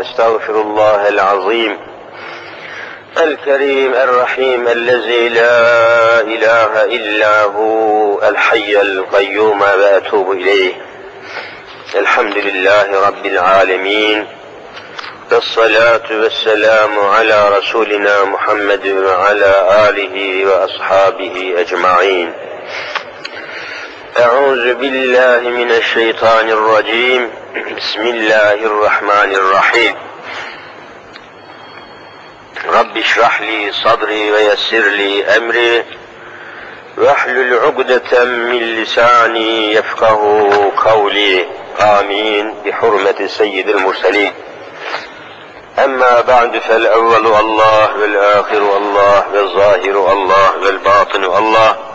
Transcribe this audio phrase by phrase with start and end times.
[0.00, 1.78] استغفر الله العظيم
[3.22, 10.74] الكريم الرحيم الذي لا إله إلا هو الحي القيوم وأتوب إليه.
[11.94, 14.26] الحمد لله رب العالمين
[15.32, 19.52] والصلاة والسلام على رسولنا محمد وعلى
[19.88, 22.32] آله وأصحابه أجمعين.
[24.18, 27.30] أعوذ بالله من الشيطان الرجيم.
[27.76, 29.94] بسم الله الرحمن الرحيم.
[32.68, 35.84] رب اشرح لي صدري ويسر لي أمري.
[36.96, 40.52] واحلل عقدة من لساني يفقه
[40.84, 41.46] قولي.
[41.80, 42.54] آمين.
[42.64, 44.32] بحرمة سيد المرسلين.
[45.78, 51.87] أما بعد فالأول الله والآخر الله والظاهر الله والباطن الله.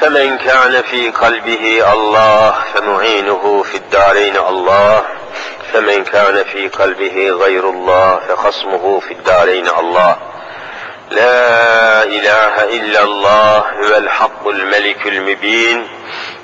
[0.00, 5.02] فمن كان في قلبه الله فمعينه في الدارين الله.
[5.72, 10.16] فمن كان في قلبه غير الله فخصمه في الدارين الله.
[11.10, 15.88] لا إله إلا الله هو الحق الملك المبين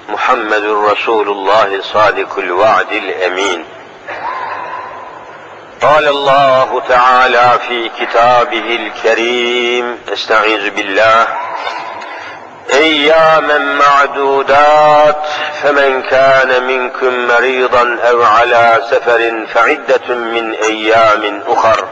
[0.09, 3.65] محمد رسول الله صادق الوعد الأمين.
[5.83, 11.27] قال الله تعالى في كتابه الكريم استعيذ بالله
[12.71, 15.27] أياما معدودات
[15.63, 21.89] فمن كان منكم مريضا أو على سفر فعدة من أيام أخر.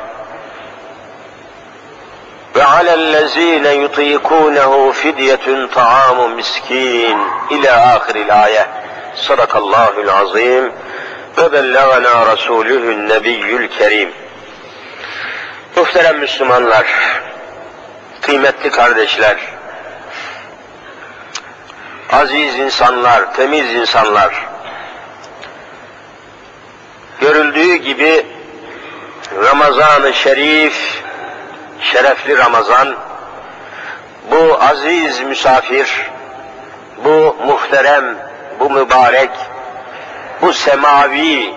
[2.57, 7.19] وعلى الذين يطيقونه فدية طعام مسكين.
[7.51, 8.67] إلى آخر الآية.
[9.15, 10.73] صدق الله العظيم.
[11.39, 14.11] وبلغنا رسوله النبي الكريم.
[15.77, 16.87] Muhterem Müslümanlar,
[18.21, 19.37] kıymetli kardeşler,
[22.13, 24.47] aziz insanlar, temiz insanlar,
[27.21, 28.27] görüldüğü gibi
[29.45, 31.03] Ramazan-ı Şerif,
[31.81, 32.97] şerefli Ramazan,
[34.31, 36.11] bu aziz misafir,
[37.05, 38.17] bu muhterem,
[38.61, 39.31] bu mübarek,
[40.43, 41.55] bu semavi,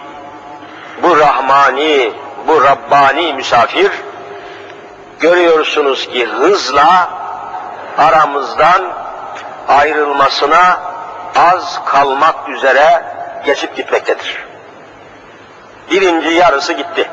[1.03, 2.12] bu rahmani,
[2.47, 3.92] bu Rabbani misafir,
[5.19, 7.09] görüyorsunuz ki hızla
[7.97, 9.03] aramızdan
[9.68, 10.81] ayrılmasına
[11.35, 13.03] az kalmak üzere
[13.46, 14.46] geçip gitmektedir.
[15.91, 17.09] Birinci yarısı gitti.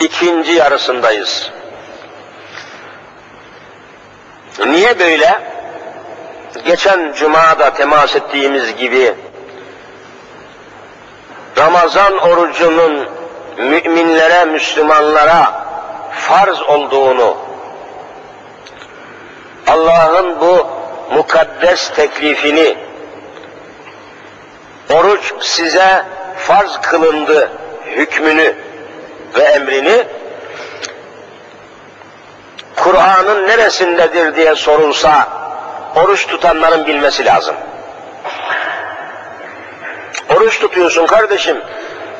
[0.00, 1.50] İkinci yarısındayız.
[4.66, 5.40] Niye böyle?
[6.64, 9.14] Geçen cumada temas ettiğimiz gibi
[11.58, 13.08] Ramazan orucunun
[13.56, 15.52] müminlere, Müslümanlara
[16.12, 17.36] farz olduğunu,
[19.66, 20.79] Allah'ın bu
[21.10, 22.76] mukaddes teklifini,
[24.94, 26.04] oruç size
[26.36, 27.50] farz kılındı
[27.86, 28.54] hükmünü
[29.38, 30.04] ve emrini,
[32.76, 35.28] Kur'an'ın neresindedir diye sorulsa,
[35.96, 37.54] oruç tutanların bilmesi lazım.
[40.36, 41.62] Oruç tutuyorsun kardeşim,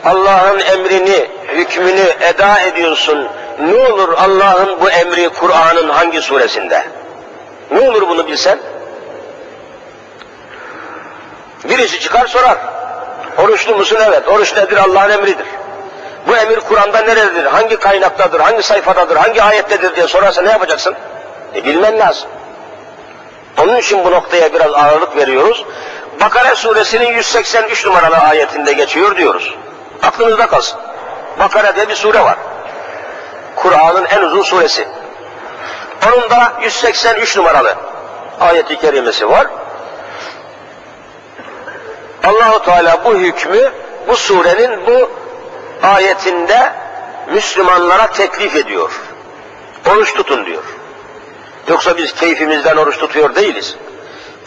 [0.05, 3.29] Allah'ın emrini, hükmünü eda ediyorsun.
[3.61, 6.85] Ne olur Allah'ın bu emri Kur'an'ın hangi suresinde?
[7.71, 8.59] Ne olur bunu bilsen?
[11.65, 12.59] Birisi çıkar sorar.
[13.39, 13.99] Oruçlu musun?
[14.09, 14.29] Evet.
[14.29, 14.77] Oruç nedir?
[14.77, 15.47] Allah'ın emridir.
[16.27, 17.45] Bu emir Kur'an'da nerededir?
[17.45, 18.41] Hangi kaynaktadır?
[18.41, 19.17] Hangi sayfadadır?
[19.17, 20.95] Hangi ayettedir diye sorarsa ne yapacaksın?
[21.55, 22.29] E bilmen lazım.
[23.59, 25.65] Onun için bu noktaya biraz ağırlık veriyoruz.
[26.21, 29.55] Bakara suresinin 183 numaralı ayetinde geçiyor diyoruz.
[30.03, 30.81] Aklınızda kalsın.
[31.39, 32.37] Bakara diye bir sure var.
[33.57, 34.89] Kur'an'ın en uzun suresi.
[36.09, 37.75] Onun da 183 numaralı
[38.41, 39.47] ayeti kerimesi var.
[42.25, 43.73] Allahu Teala bu hükmü
[44.09, 45.11] bu surenin bu
[45.83, 46.73] ayetinde
[47.33, 49.01] Müslümanlara teklif ediyor.
[49.91, 50.65] Oruç tutun diyor.
[51.69, 53.77] Yoksa biz keyfimizden oruç tutuyor değiliz.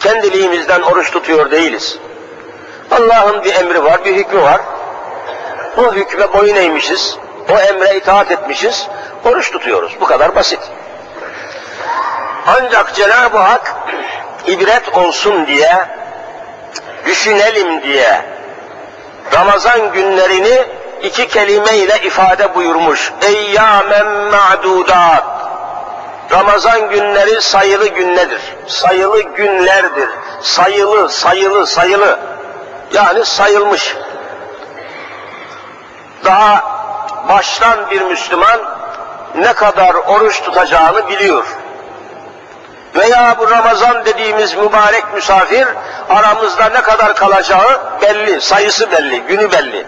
[0.00, 1.98] Kendiliğimizden oruç tutuyor değiliz.
[2.90, 4.60] Allah'ın bir emri var, bir hükmü var.
[5.76, 7.18] Bu hükme boyun eğmişiz,
[7.50, 8.88] o emre itaat etmişiz,
[9.24, 9.96] oruç tutuyoruz.
[10.00, 10.60] Bu kadar basit.
[12.46, 13.74] Ancak Cenab-ı Hak
[14.46, 15.88] ibret olsun diye,
[17.06, 18.24] düşünelim diye
[19.32, 20.64] Ramazan günlerini
[21.02, 23.12] iki kelime ile ifade buyurmuş.
[23.22, 25.24] Eyyamen ma'dudat.
[26.32, 28.40] Ramazan günleri sayılı günlerdir.
[28.66, 30.08] Sayılı günlerdir.
[30.42, 32.18] Sayılı, sayılı, sayılı.
[32.92, 33.96] Yani sayılmış.
[36.24, 36.64] Daha
[37.28, 38.60] baştan bir Müslüman
[39.34, 41.46] ne kadar oruç tutacağını biliyor.
[42.94, 45.68] Veya bu Ramazan dediğimiz mübarek misafir
[46.08, 49.86] aramızda ne kadar kalacağı belli, sayısı belli, günü belli.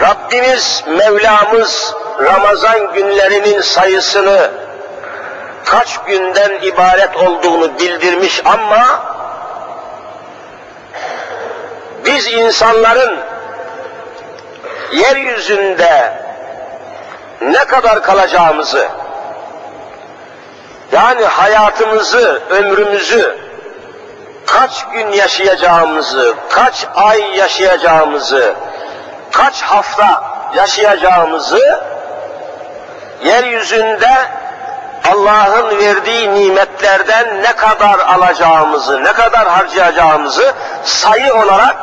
[0.00, 4.50] Rabbimiz, Mevlamız Ramazan günlerinin sayısını
[5.64, 9.02] kaç günden ibaret olduğunu bildirmiş ama
[12.04, 13.18] biz insanların
[14.92, 16.12] yeryüzünde
[17.40, 18.88] ne kadar kalacağımızı
[20.94, 23.38] yani hayatımızı, ömrümüzü
[24.46, 28.54] kaç gün yaşayacağımızı, kaç ay yaşayacağımızı,
[29.32, 30.24] kaç hafta
[30.54, 31.80] yaşayacağımızı
[33.24, 34.10] yeryüzünde
[35.12, 40.54] Allah'ın verdiği nimetlerden ne kadar alacağımızı, ne kadar harcayacağımızı
[40.84, 41.76] sayı olarak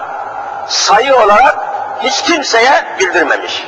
[0.67, 1.55] sayı olarak
[2.01, 3.67] hiç kimseye bildirmemiş.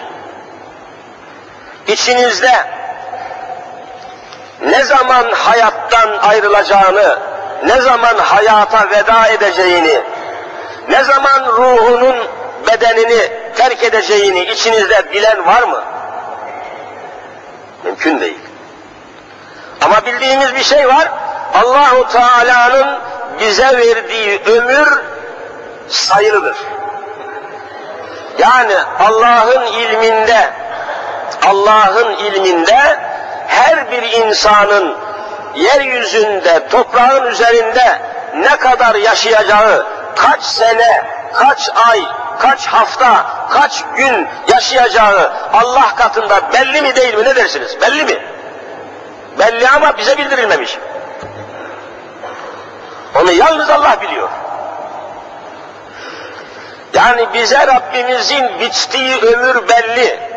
[1.88, 2.83] İçinizde
[4.64, 7.20] ne zaman hayattan ayrılacağını,
[7.66, 10.02] ne zaman hayata veda edeceğini,
[10.90, 12.16] ne zaman ruhunun
[12.68, 15.84] bedenini terk edeceğini içinizde bilen var mı?
[17.84, 18.40] Mümkün değil.
[19.82, 21.12] Ama bildiğimiz bir şey var.
[21.64, 23.00] Allahu Teala'nın
[23.40, 25.02] bize verdiği ömür
[25.88, 26.58] sayılıdır.
[28.38, 30.50] Yani Allah'ın ilminde
[31.48, 33.00] Allah'ın ilminde
[33.48, 34.98] her bir insanın
[35.56, 38.02] yeryüzünde, toprağın üzerinde
[38.36, 39.86] ne kadar yaşayacağı,
[40.16, 41.04] kaç sene,
[41.34, 42.02] kaç ay,
[42.40, 47.82] kaç hafta, kaç gün yaşayacağı Allah katında belli mi değil mi ne dersiniz?
[47.82, 48.22] Belli mi?
[49.40, 50.78] Belli ama bize bildirilmemiş.
[53.16, 54.30] Onu yalnız Allah biliyor.
[56.94, 60.33] Yani bize Rabbimizin biçtiği ömür belli.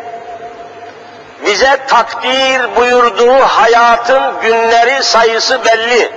[1.45, 6.11] Bize takdir buyurduğu hayatın günleri sayısı belli.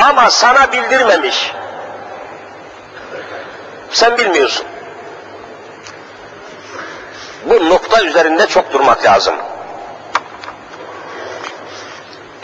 [0.00, 1.52] Ama sana bildirmemiş.
[3.90, 4.66] Sen bilmiyorsun.
[7.44, 9.34] Bu nokta üzerinde çok durmak lazım.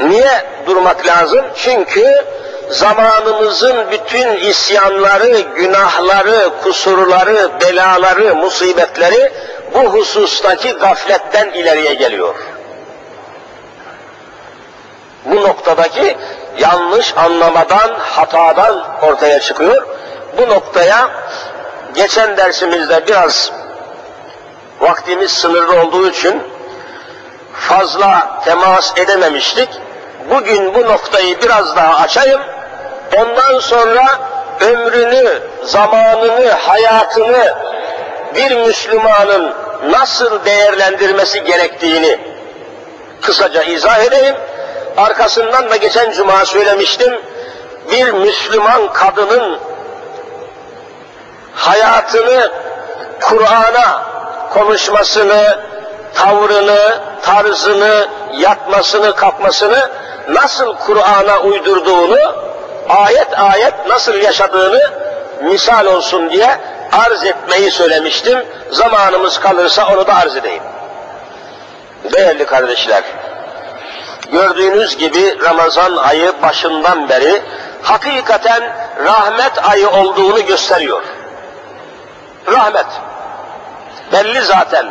[0.01, 1.45] Niye durmak lazım?
[1.57, 2.25] Çünkü
[2.71, 9.33] zamanımızın bütün isyanları, günahları, kusurları, belaları, musibetleri
[9.75, 12.35] bu husustaki gafletten ileriye geliyor.
[15.25, 16.17] Bu noktadaki
[16.59, 19.87] yanlış anlamadan, hatadan ortaya çıkıyor.
[20.39, 21.11] Bu noktaya
[21.95, 23.53] geçen dersimizde biraz
[24.81, 26.43] vaktimiz sınırlı olduğu için
[27.53, 29.69] fazla temas edememiştik.
[30.31, 32.41] Bugün bu noktayı biraz daha açayım.
[33.17, 34.03] Ondan sonra
[34.61, 37.55] ömrünü, zamanını, hayatını
[38.35, 39.55] bir Müslümanın
[39.91, 42.19] nasıl değerlendirmesi gerektiğini
[43.23, 44.37] kısaca izah edeyim.
[44.97, 47.21] Arkasından da geçen cuma söylemiştim.
[47.93, 49.59] Bir Müslüman kadının
[51.55, 52.51] hayatını
[53.21, 54.03] Kur'an'a
[54.51, 55.59] konuşmasını,
[56.15, 59.91] tavrını, tarzını, yatmasını, kalkmasını
[60.29, 62.35] nasıl Kur'an'a uydurduğunu,
[62.89, 64.91] ayet ayet nasıl yaşadığını
[65.43, 66.61] misal olsun diye
[66.93, 68.47] arz etmeyi söylemiştim.
[68.71, 70.63] Zamanımız kalırsa onu da arz edeyim.
[72.13, 73.03] Değerli kardeşler,
[74.33, 77.43] gördüğünüz gibi Ramazan ayı başından beri
[77.83, 81.03] hakikaten rahmet ayı olduğunu gösteriyor.
[82.47, 82.87] Rahmet.
[84.13, 84.87] Belli zaten.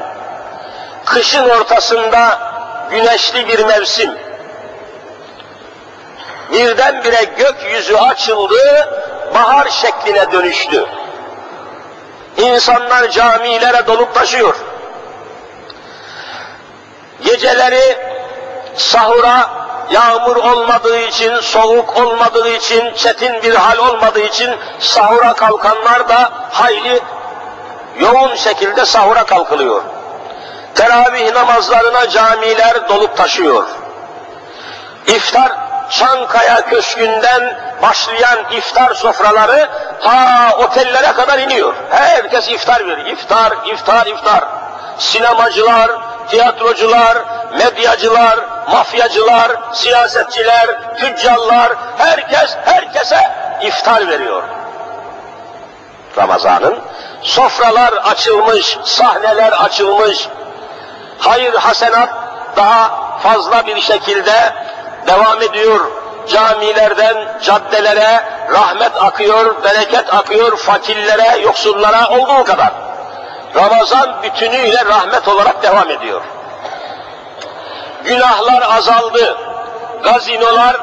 [1.05, 2.39] Kışın ortasında
[2.91, 4.11] güneşli bir mevsim.
[6.51, 8.89] Birdenbire gökyüzü açıldı,
[9.33, 10.85] bahar şekline dönüştü.
[12.39, 14.55] İnsanlar camilere dolup taşıyor.
[17.23, 17.97] Geceleri
[18.75, 19.49] sahura
[19.91, 26.99] yağmur olmadığı için, soğuk olmadığı için, çetin bir hal olmadığı için sahura kalkanlar da hayli
[27.99, 29.83] yoğun şekilde sahura kalkılıyor.
[30.75, 33.67] Teravih namazlarına camiler dolup taşıyor.
[35.07, 39.69] İftar Çankaya Köşkü'nden başlayan iftar sofraları
[40.03, 41.73] ta otellere kadar iniyor.
[41.89, 43.07] Herkes iftar veriyor.
[43.07, 44.43] İftar, iftar, iftar.
[44.97, 45.91] Sinemacılar,
[46.29, 47.17] tiyatrocular,
[47.57, 48.39] medyacılar,
[48.71, 53.31] mafyacılar, siyasetçiler, tüccarlar, herkes herkese
[53.61, 54.43] iftar veriyor.
[56.17, 56.79] Ramazan'ın
[57.21, 60.27] sofralar açılmış, sahneler açılmış,
[61.19, 62.09] hayır hasenat
[62.57, 64.53] daha fazla bir şekilde
[65.07, 65.79] devam ediyor.
[66.27, 72.73] Camilerden caddelere rahmet akıyor, bereket akıyor, fakirlere, yoksullara olduğu kadar.
[73.55, 76.21] Ramazan bütünüyle rahmet olarak devam ediyor.
[78.03, 79.37] Günahlar azaldı.
[80.03, 80.75] Gazinolar,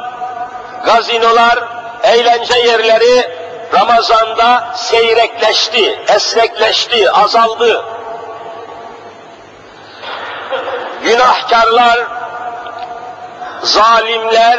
[0.84, 1.58] gazinolar,
[2.02, 3.36] eğlence yerleri
[3.74, 7.84] Ramazan'da seyrekleşti, esrekleşti, azaldı.
[11.06, 12.06] günahkarlar,
[13.62, 14.58] zalimler,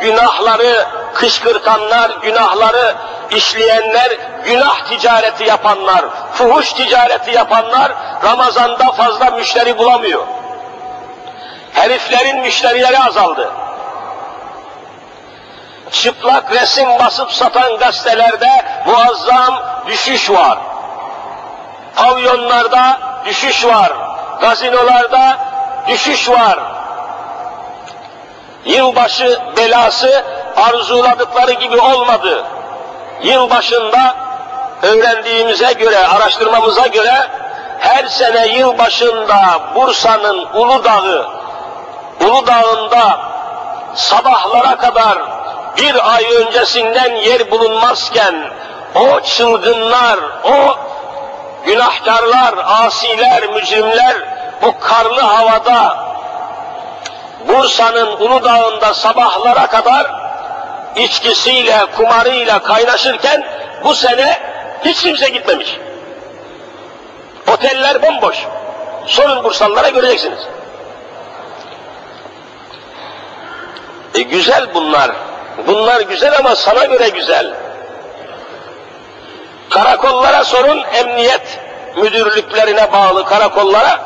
[0.00, 2.94] günahları kışkırtanlar, günahları
[3.30, 4.12] işleyenler,
[4.44, 7.92] günah ticareti yapanlar, fuhuş ticareti yapanlar
[8.24, 10.26] Ramazan'da fazla müşteri bulamıyor.
[11.72, 13.52] Heriflerin müşterileri azaldı.
[15.90, 20.58] Çıplak resim basıp satan gazetelerde muazzam düşüş var.
[21.96, 23.92] Pavyonlarda düşüş var.
[24.40, 25.38] Gazinolarda
[25.88, 26.58] düşüş var.
[28.64, 30.24] Yılbaşı belası
[30.56, 32.44] arzuladıkları gibi olmadı.
[33.22, 34.16] Yılbaşında
[34.82, 37.28] öğrendiğimize göre, araştırmamıza göre
[37.78, 41.26] her sene yılbaşında Bursa'nın Uludağ'ı,
[42.20, 43.18] Uludağ'ında
[43.94, 45.18] sabahlara kadar
[45.76, 48.34] bir ay öncesinden yer bulunmazken
[48.94, 50.76] o çılgınlar, o
[51.66, 54.16] günahkarlar, asiler, mücrimler
[54.62, 56.03] o karlı havada
[57.48, 60.06] Bursa'nın Uludağ'ında sabahlara kadar
[60.96, 63.44] içkisiyle, kumarıyla kaynaşırken
[63.84, 64.38] bu sene
[64.84, 65.76] hiç kimse gitmemiş.
[67.52, 68.36] Oteller bomboş.
[69.06, 70.38] Sorun Bursalılara göreceksiniz.
[74.14, 75.10] E güzel bunlar.
[75.66, 77.54] Bunlar güzel ama sana göre güzel.
[79.70, 81.60] Karakollara sorun, emniyet
[81.96, 84.00] müdürlüklerine bağlı karakollara.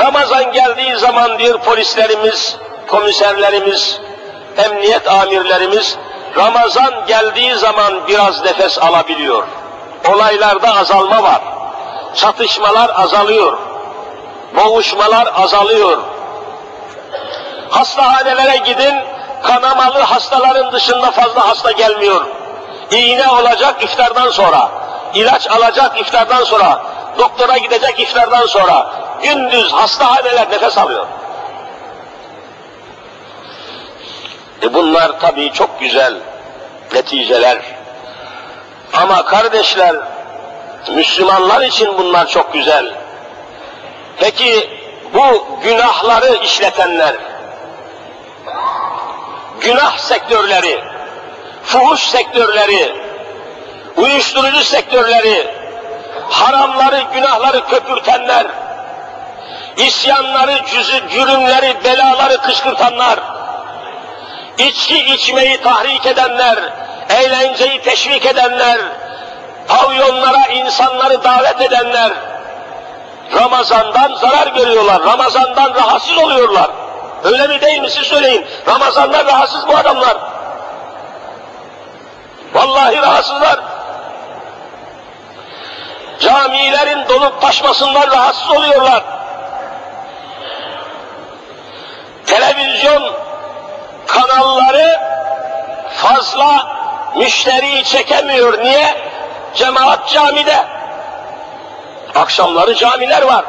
[0.00, 2.56] Ramazan geldiği zaman diyor polislerimiz,
[2.88, 4.00] komiserlerimiz,
[4.56, 5.96] emniyet amirlerimiz,
[6.36, 9.42] Ramazan geldiği zaman biraz nefes alabiliyor.
[10.14, 11.40] Olaylarda azalma var.
[12.14, 13.58] Çatışmalar azalıyor.
[14.56, 15.98] Boğuşmalar azalıyor.
[17.70, 18.94] Hastahanelere gidin,
[19.42, 22.26] kanamalı hastaların dışında fazla hasta gelmiyor.
[22.90, 24.68] İğne olacak iftardan sonra,
[25.14, 26.82] ilaç alacak iftardan sonra,
[27.18, 28.92] doktora gidecek iftardan sonra,
[29.22, 31.06] gündüz hastahaneler nefes alıyor.
[34.62, 36.14] E bunlar tabii çok güzel
[36.94, 37.58] neticeler.
[38.92, 39.96] Ama kardeşler,
[40.94, 42.94] Müslümanlar için bunlar çok güzel.
[44.16, 44.70] Peki
[45.14, 47.14] bu günahları işletenler,
[49.60, 50.84] günah sektörleri,
[51.64, 52.92] fuhuş sektörleri,
[53.96, 55.46] uyuşturucu sektörleri,
[56.30, 58.46] haramları, günahları köpürtenler,
[59.86, 63.20] isyanları, cüzü, cürümleri, belaları kışkırtanlar,
[64.58, 66.58] içki içmeyi tahrik edenler,
[67.08, 68.78] eğlenceyi teşvik edenler,
[69.68, 72.12] pavyonlara insanları davet edenler,
[73.34, 76.70] Ramazan'dan zarar görüyorlar, Ramazan'dan rahatsız oluyorlar.
[77.24, 78.46] Öyle mi değil mi siz söyleyin.
[78.66, 80.16] Ramazan'dan rahatsız bu adamlar.
[82.54, 83.58] Vallahi rahatsızlar.
[86.20, 89.02] Camilerin dolup taşmasından rahatsız oluyorlar.
[92.26, 93.12] Televizyon
[94.06, 95.00] kanalları
[95.96, 96.66] fazla
[97.16, 98.64] müşteriyi çekemiyor.
[98.64, 98.94] Niye?
[99.54, 100.64] Cemaat camide.
[102.14, 103.44] Akşamları camiler var.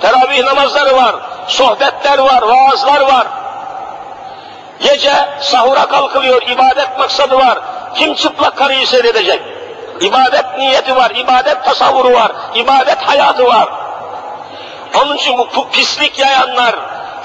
[0.00, 1.14] Teravih namazları var.
[1.48, 3.26] Sohbetler var, vaazlar var.
[4.80, 7.58] Gece sahura kalkılıyor, ibadet maksadı var.
[7.94, 9.40] Kim çıplak karıyı seyredecek?
[10.00, 13.68] İbadet niyeti var, ibadet tasavvuru var, ibadet hayatı var.
[15.02, 16.74] Onun için bu pislik yayanlar,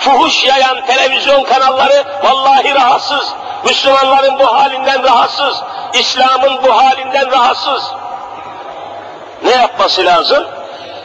[0.01, 3.34] fuhuş yayan televizyon kanalları vallahi rahatsız.
[3.65, 5.62] Müslümanların bu halinden rahatsız.
[5.93, 7.91] İslam'ın bu halinden rahatsız.
[9.43, 10.48] Ne yapması lazım?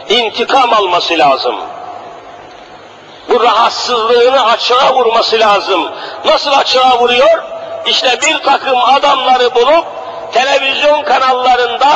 [0.09, 1.57] İntikam alması lazım.
[3.29, 5.91] Bu rahatsızlığını açığa vurması lazım.
[6.25, 7.45] Nasıl açığa vuruyor?
[7.87, 9.85] İşte bir takım adamları bulup
[10.33, 11.89] televizyon kanallarında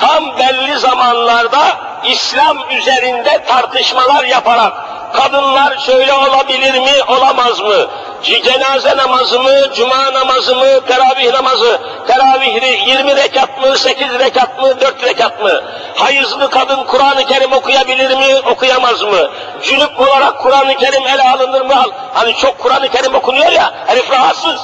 [0.00, 1.60] tam belli zamanlarda
[2.04, 4.72] İslam üzerinde tartışmalar yaparak
[5.12, 7.86] kadınlar şöyle olabilir mi, olamaz mı?
[8.22, 14.80] Cenaze namazı mı, cuma namazı mı, teravih namazı, teravih 20 rekat mı, 8 rekat mı,
[14.80, 15.62] 4 rekat mı?
[15.94, 19.30] Hayızlı kadın Kur'an-ı Kerim okuyabilir mi, okuyamaz mı?
[19.62, 21.84] Cünüp olarak Kur'an-ı Kerim ele alınır mı?
[22.14, 24.60] Hani çok Kur'an-ı Kerim okunuyor ya, herif rahatsız.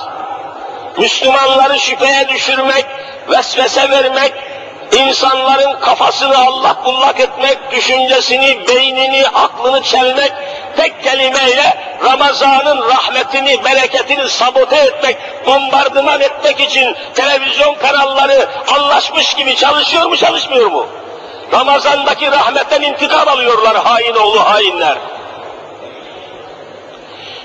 [0.99, 2.87] Müslümanları şüpheye düşürmek,
[3.29, 4.33] vesvese vermek,
[4.93, 10.33] insanların kafasını allak bullak etmek, düşüncesini, beynini, aklını çelmek,
[10.77, 20.07] tek kelimeyle Ramazan'ın rahmetini, bereketini sabote etmek, bombardıman etmek için televizyon kanalları anlaşmış gibi çalışıyor
[20.07, 20.87] mu, çalışmıyor mu?
[21.53, 24.99] Ramazan'daki rahmetten intikam alıyorlar hain oğlu hainler.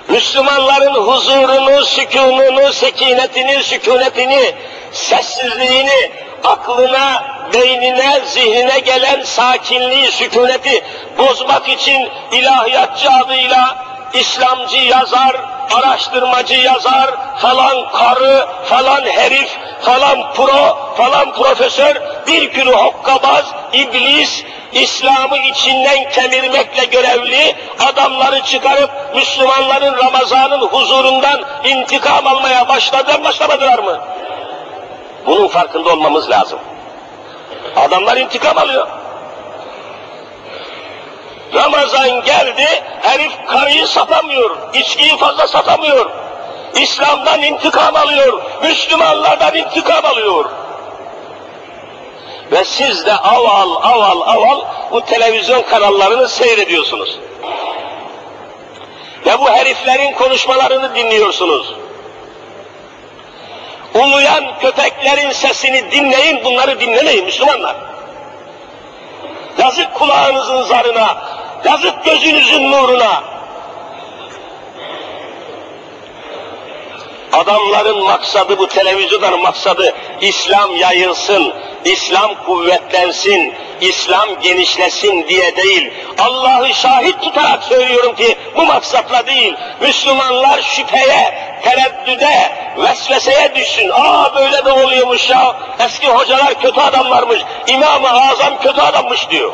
[0.09, 4.53] Müslümanların huzurunu, sükununu, sekinetini, sükunetini,
[4.91, 6.11] sessizliğini,
[6.43, 7.23] aklına,
[7.53, 10.83] beynine, zihnine gelen sakinliği, sükuneti
[11.17, 15.35] bozmak için ilahiyatçı adıyla İslamcı yazar,
[15.73, 21.95] araştırmacı yazar, falan karı, falan herif, falan pro, falan profesör,
[22.27, 32.67] bir sürü hokkabaz, iblis, İslam'ı içinden kemirmekle görevli adamları çıkarıp Müslümanların Ramazan'ın huzurundan intikam almaya
[32.67, 33.99] başladı, başlamadılar mı?
[35.25, 36.59] Bunun farkında olmamız lazım.
[37.75, 38.87] Adamlar intikam alıyor.
[41.53, 42.67] Ramazan geldi,
[43.01, 46.09] herif karıyı satamıyor, içkiyi fazla satamıyor.
[46.75, 50.45] İslam'dan intikam alıyor, Müslümanlardan intikam alıyor.
[52.51, 57.19] Ve siz de aval aval aval bu televizyon kanallarını seyrediyorsunuz.
[59.25, 61.75] Ve bu heriflerin konuşmalarını dinliyorsunuz.
[63.93, 67.75] Uluyan köpeklerin sesini dinleyin, bunları dinlemeyin Müslümanlar.
[69.57, 71.17] Yazık kulağınızın zarına,
[71.65, 73.23] yazık gözünüzün nuruna.
[77.33, 81.53] Adamların maksadı bu televizyonların maksadı İslam yayılsın,
[81.85, 85.91] İslam kuvvetlensin, İslam genişlesin diye değil.
[86.19, 89.55] Allah'ı şahit tutarak söylüyorum ki bu maksatla değil.
[89.81, 93.89] Müslümanlar şüpheye, tereddüde, vesveseye düşsün.
[93.89, 95.55] Aa böyle de oluyormuş ya.
[95.79, 97.39] Eski hocalar kötü adamlarmış.
[97.67, 99.53] İmam-ı Azam kötü adammış diyor.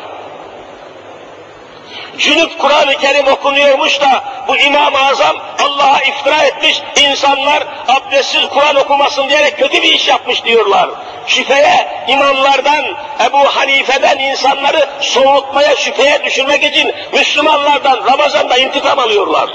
[2.18, 9.28] Cünüp Kur'an-ı Kerim okunuyormuş da bu İmam-ı Azam Allah'a iftira etmiş, insanlar abdestsiz Kur'an okumasın
[9.28, 10.90] diyerek kötü bir iş yapmış diyorlar.
[11.26, 12.84] Şüpheye imamlardan,
[13.26, 19.50] Ebu Hanife'den insanları soğutmaya, şüpheye düşürmek için Müslümanlardan Ramazan'da intikam alıyorlar.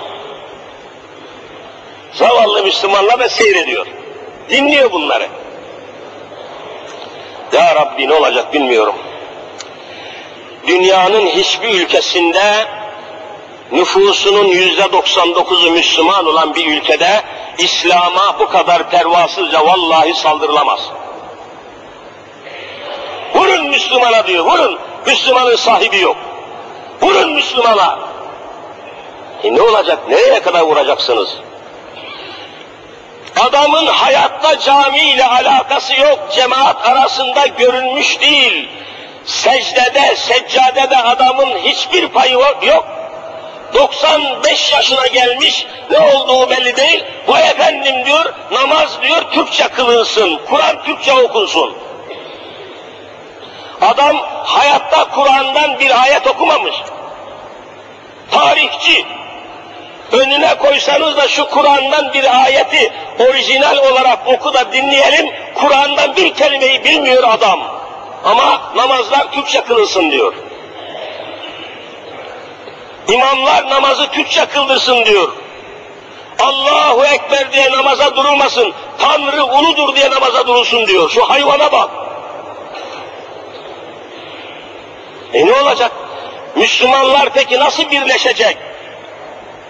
[2.13, 3.87] Zavallı Müslümanlar da seyrediyor.
[4.49, 5.27] Dinliyor bunları.
[7.53, 8.95] Ya Rabbi ne olacak bilmiyorum
[10.67, 12.65] dünyanın hiçbir ülkesinde
[13.71, 17.21] nüfusunun yüzde 99'u Müslüman olan bir ülkede
[17.57, 20.79] İslam'a bu kadar pervasızca vallahi saldırılamaz.
[23.35, 24.79] Vurun Müslümana diyor, vurun.
[25.05, 26.17] Müslümanın sahibi yok.
[27.01, 27.99] Vurun Müslümana.
[29.43, 31.29] E ne olacak, nereye kadar vuracaksınız?
[33.39, 38.69] Adamın hayatta cami ile alakası yok, cemaat arasında görünmüş değil
[39.25, 42.87] secdede, seccadede adamın hiçbir payı yok.
[43.73, 47.05] 95 yaşına gelmiş, ne olduğu belli değil.
[47.27, 51.77] Bu efendim diyor, namaz diyor Türkçe kılınsın, Kur'an Türkçe okunsun.
[53.81, 56.75] Adam hayatta Kur'an'dan bir ayet okumamış.
[58.31, 59.05] Tarihçi.
[60.11, 65.29] Önüne koysanız da şu Kur'an'dan bir ayeti orijinal olarak oku da dinleyelim.
[65.55, 67.80] Kur'an'dan bir kelimeyi bilmiyor adam.
[68.25, 70.33] Ama namazlar Türkçe kılılsın diyor.
[73.07, 75.31] İmamlar namazı Türkçe kıldırsın diyor.
[76.39, 81.09] Allahu Ekber diye namaza durulmasın, Tanrı uludur diye namaza durulsun diyor.
[81.09, 81.89] Şu hayvana bak.
[85.33, 85.91] E ne olacak?
[86.55, 88.57] Müslümanlar peki nasıl birleşecek?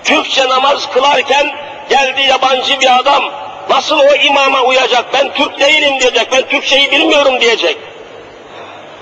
[0.03, 1.51] Türkçe namaz kılarken
[1.89, 3.23] geldi yabancı bir adam,
[3.69, 5.05] nasıl o imama uyacak?
[5.13, 7.77] Ben Türk değilim diyecek, ben Türkçeyi bilmiyorum diyecek.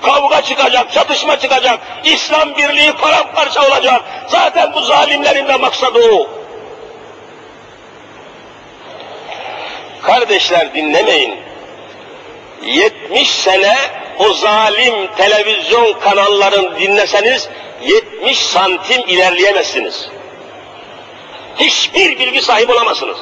[0.02, 4.02] Kavga çıkacak, çatışma çıkacak, İslam birliği paramparça olacak.
[4.28, 6.28] Zaten bu zalimlerin de maksadı o.
[10.02, 11.34] Kardeşler dinlemeyin.
[12.62, 13.76] 70 sene
[14.18, 17.48] o zalim televizyon kanallarını dinleseniz
[17.82, 20.08] 70 santim ilerleyemezsiniz.
[21.56, 23.18] Hiçbir bilgi sahibi olamazsınız.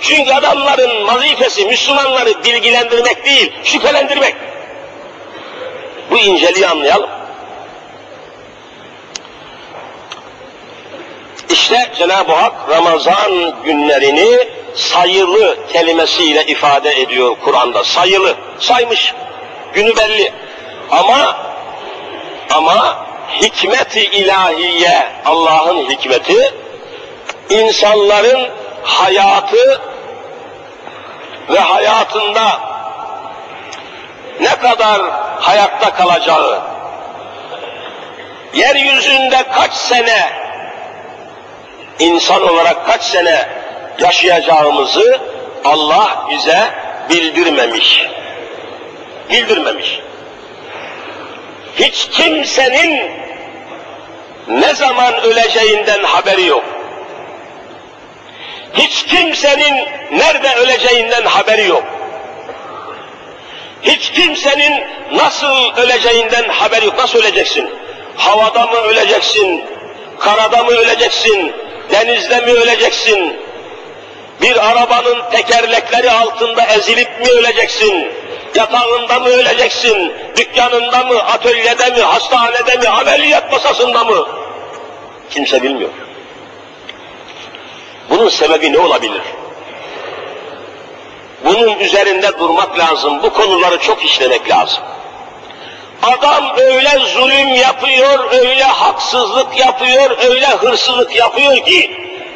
[0.00, 4.34] Çünkü adamların vazifesi Müslümanları bilgilendirmek değil, şüphelendirmek.
[6.12, 7.10] Bu inceliği anlayalım.
[11.50, 17.84] İşte Cenab-ı Hak Ramazan günlerini sayılı kelimesiyle ifade ediyor Kur'an'da.
[17.84, 19.14] Sayılı, saymış.
[19.74, 20.32] Günü belli.
[20.90, 21.36] Ama
[22.50, 23.06] ama
[23.42, 26.54] hikmeti ilahiye, Allah'ın hikmeti
[27.50, 28.48] insanların
[28.82, 29.80] hayatı
[31.50, 32.71] ve hayatında
[34.40, 35.00] ne kadar
[35.40, 36.62] hayatta kalacağı,
[38.54, 40.30] yeryüzünde kaç sene
[41.98, 43.48] insan olarak kaç sene
[43.98, 45.20] yaşayacağımızı
[45.64, 46.70] Allah bize
[47.10, 48.06] bildirmemiş.
[49.30, 50.00] Bildirmemiş.
[51.76, 53.10] Hiç kimsenin
[54.48, 56.64] ne zaman öleceğinden haberi yok.
[58.74, 61.84] Hiç kimsenin nerede öleceğinden haberi yok.
[63.82, 66.98] Hiç kimsenin nasıl öleceğinden haberi yok.
[66.98, 67.70] Nasıl öleceksin?
[68.16, 69.64] Havada mı öleceksin?
[70.18, 71.52] Karada mı öleceksin?
[71.90, 73.36] Denizde mi öleceksin?
[74.42, 78.12] Bir arabanın tekerlekleri altında ezilip mi öleceksin?
[78.54, 80.12] Yatağında mı öleceksin?
[80.36, 84.28] Dükkanında mı, atölyede mi, hastanede mi, ameliyat masasında mı?
[85.30, 85.90] Kimse bilmiyor.
[88.10, 89.22] Bunun sebebi ne olabilir?
[91.44, 93.22] Bunun üzerinde durmak lazım.
[93.22, 94.82] Bu konuları çok işlemek lazım.
[96.02, 101.90] Adam öyle zulüm yapıyor, öyle haksızlık yapıyor, öyle hırsızlık yapıyor ki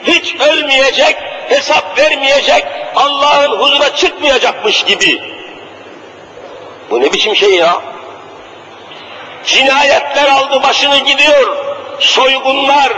[0.07, 1.17] hiç ölmeyecek,
[1.49, 2.65] hesap vermeyecek,
[2.97, 5.23] Allah'ın huzuruna çıkmayacakmış gibi.
[6.91, 7.83] Bu ne biçim şey ya?
[9.45, 11.57] Cinayetler aldı başını gidiyor,
[11.99, 12.93] soygunlar,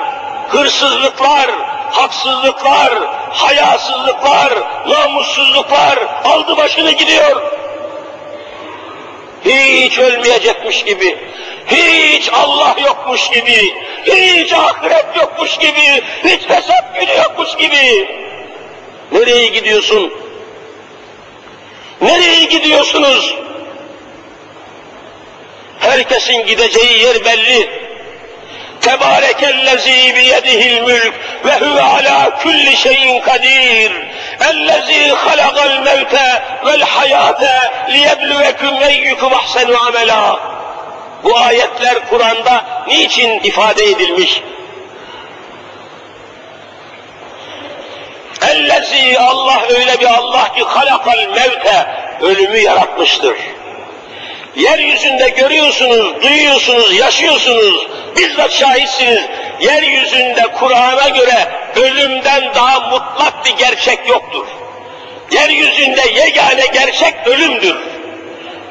[0.49, 1.51] hırsızlıklar,
[1.91, 2.93] haksızlıklar,
[3.31, 4.53] hayasızlıklar,
[4.89, 7.43] namussuzluklar aldı başını gidiyor.
[9.45, 11.19] Hiç ölmeyecekmiş gibi,
[11.67, 18.09] hiç Allah yokmuş gibi, hiç ahiret yokmuş gibi, hiç hesap günü yokmuş gibi.
[19.13, 20.13] Nereye gidiyorsun?
[22.01, 23.35] Nereye gidiyorsunuz?
[25.79, 27.88] Herkesin gideceği yer belli.
[28.81, 31.15] Tebarekellezî biyedihil mülk
[31.45, 33.93] ve huve alâ kulli şeyin kadir.
[34.51, 40.41] Ellezî halakal mevte vel hayâte liyebluvekum eyyukum ahsenu amela.
[41.25, 44.43] Bu ayetler Kur'an'da niçin ifade edilmiş?
[48.51, 51.87] Ellezî Allah öyle bir Allah ki halakal mevte
[52.21, 53.37] ölümü yaratmıştır.
[54.59, 59.23] Yeryüzünde görüyorsunuz, duyuyorsunuz, yaşıyorsunuz, bizzat şahitsiniz.
[59.61, 64.47] Yeryüzünde Kur'an'a göre ölümden daha mutlak bir gerçek yoktur.
[65.31, 67.77] Yeryüzünde yegane gerçek ölümdür.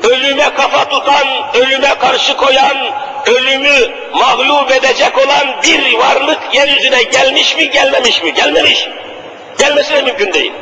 [0.03, 2.77] Ölüme kafa tutan, ölüme karşı koyan,
[3.25, 8.33] ölümü mağlup edecek olan bir varlık yeryüzüne gelmiş mi, gelmemiş mi?
[8.33, 8.87] Gelmemiş.
[9.59, 10.53] Gelmesi de mümkün değil.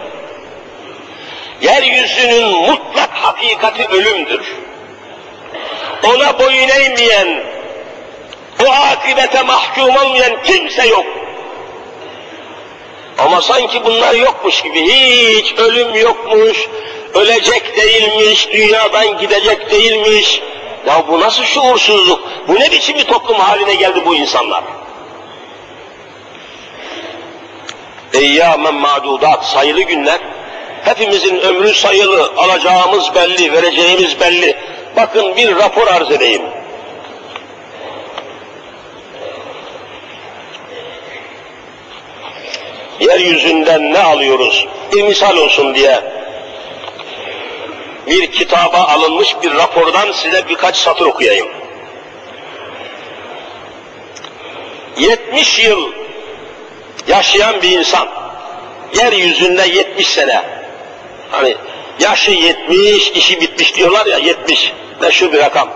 [1.62, 4.42] Yeryüzünün mutlak hakikati ölümdür
[6.04, 7.44] ona boyun eğmeyen,
[8.66, 11.06] o akibete mahkum olmayan kimse yok.
[13.18, 16.68] Ama sanki bunlar yokmuş gibi, hiç ölüm yokmuş,
[17.14, 20.42] ölecek değilmiş, dünyadan gidecek değilmiş.
[20.88, 24.64] Ya bu nasıl şuursuzluk, bu ne biçim bir toplum haline geldi bu insanlar?
[28.14, 30.20] Eyyamen madudat, sayılı günler,
[30.84, 34.58] hepimizin ömrü sayılı, alacağımız belli, vereceğimiz belli.
[34.96, 36.42] Bakın bir rapor arz edeyim.
[43.00, 44.68] Yeryüzünden ne alıyoruz?
[44.94, 46.02] Bir misal olsun diye
[48.08, 51.48] bir kitaba alınmış bir rapordan size birkaç satır okuyayım.
[54.98, 55.92] 70 yıl
[57.08, 58.08] yaşayan bir insan,
[58.96, 60.42] yeryüzünde 70 sene,
[61.32, 61.56] hani
[62.00, 64.74] yaşı 70, işi bitmiş diyorlar ya 70,
[65.06, 65.70] meşhur bir rakam.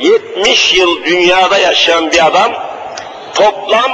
[0.00, 2.52] 70 yıl dünyada yaşayan bir adam
[3.34, 3.92] toplam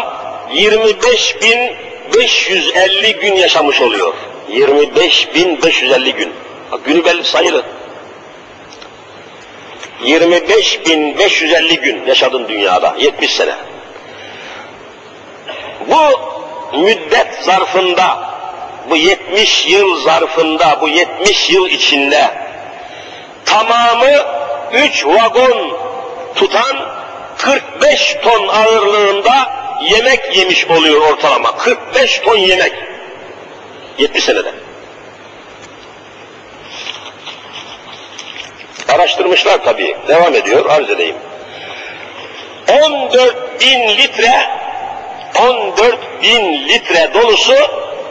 [0.52, 4.14] 25.550 gün yaşamış oluyor.
[4.50, 6.32] 25.550 gün.
[6.72, 7.64] Bak, günü belli sayılı.
[10.04, 13.54] 25.550 gün yaşadın dünyada, 70 sene.
[15.88, 16.20] Bu
[16.78, 18.34] müddet zarfında,
[18.90, 22.30] bu 70 yıl zarfında, bu 70 yıl içinde
[23.44, 24.37] tamamı
[24.72, 25.78] 3 vagon
[26.34, 26.76] tutan
[27.38, 29.52] 45 ton ağırlığında
[29.90, 31.56] yemek yemiş oluyor ortalama.
[31.56, 32.72] 45 ton yemek.
[33.98, 34.52] 70 senede.
[38.88, 39.96] Araştırmışlar tabii.
[40.08, 40.66] Devam ediyor.
[40.66, 41.16] Arz edeyim.
[42.84, 44.50] 14 bin litre
[45.48, 47.54] 14 bin litre dolusu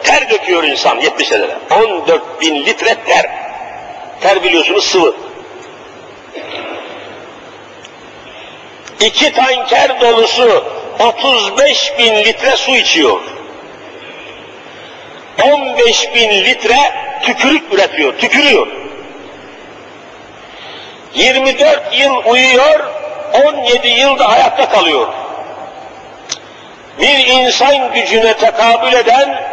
[0.03, 1.57] ter döküyor insan 70 senede.
[1.83, 3.25] 14 bin litre ter.
[4.21, 5.26] Ter biliyorsunuz sıvı.
[8.99, 10.63] İki tanker dolusu
[10.99, 13.19] 35 bin litre su içiyor.
[15.43, 16.77] 15 bin litre
[17.21, 18.67] tükürük üretiyor, tükürüyor.
[21.13, 22.79] 24 yıl uyuyor,
[23.45, 25.07] 17 yılda hayatta kalıyor.
[26.99, 29.43] Bir insan gücüne tekabül eden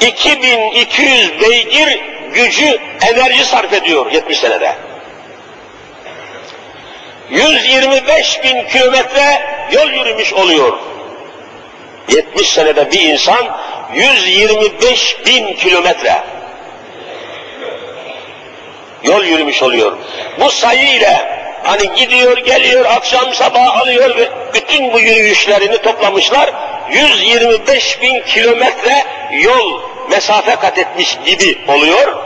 [0.00, 2.00] 2200 beygir
[2.34, 4.74] gücü enerji sarf ediyor 70 senede.
[7.30, 10.78] 125 bin kilometre yol yürümüş oluyor.
[12.08, 13.56] 70 senede bir insan
[13.94, 16.22] 125 bin kilometre
[19.02, 19.96] yol yürümüş oluyor.
[20.40, 21.28] Bu sayı ile
[21.62, 26.50] hani gidiyor geliyor akşam sabah alıyor ve bütün bu yürüyüşlerini toplamışlar
[26.90, 32.16] 125 bin kilometre yol mesafe kat etmiş gibi oluyor.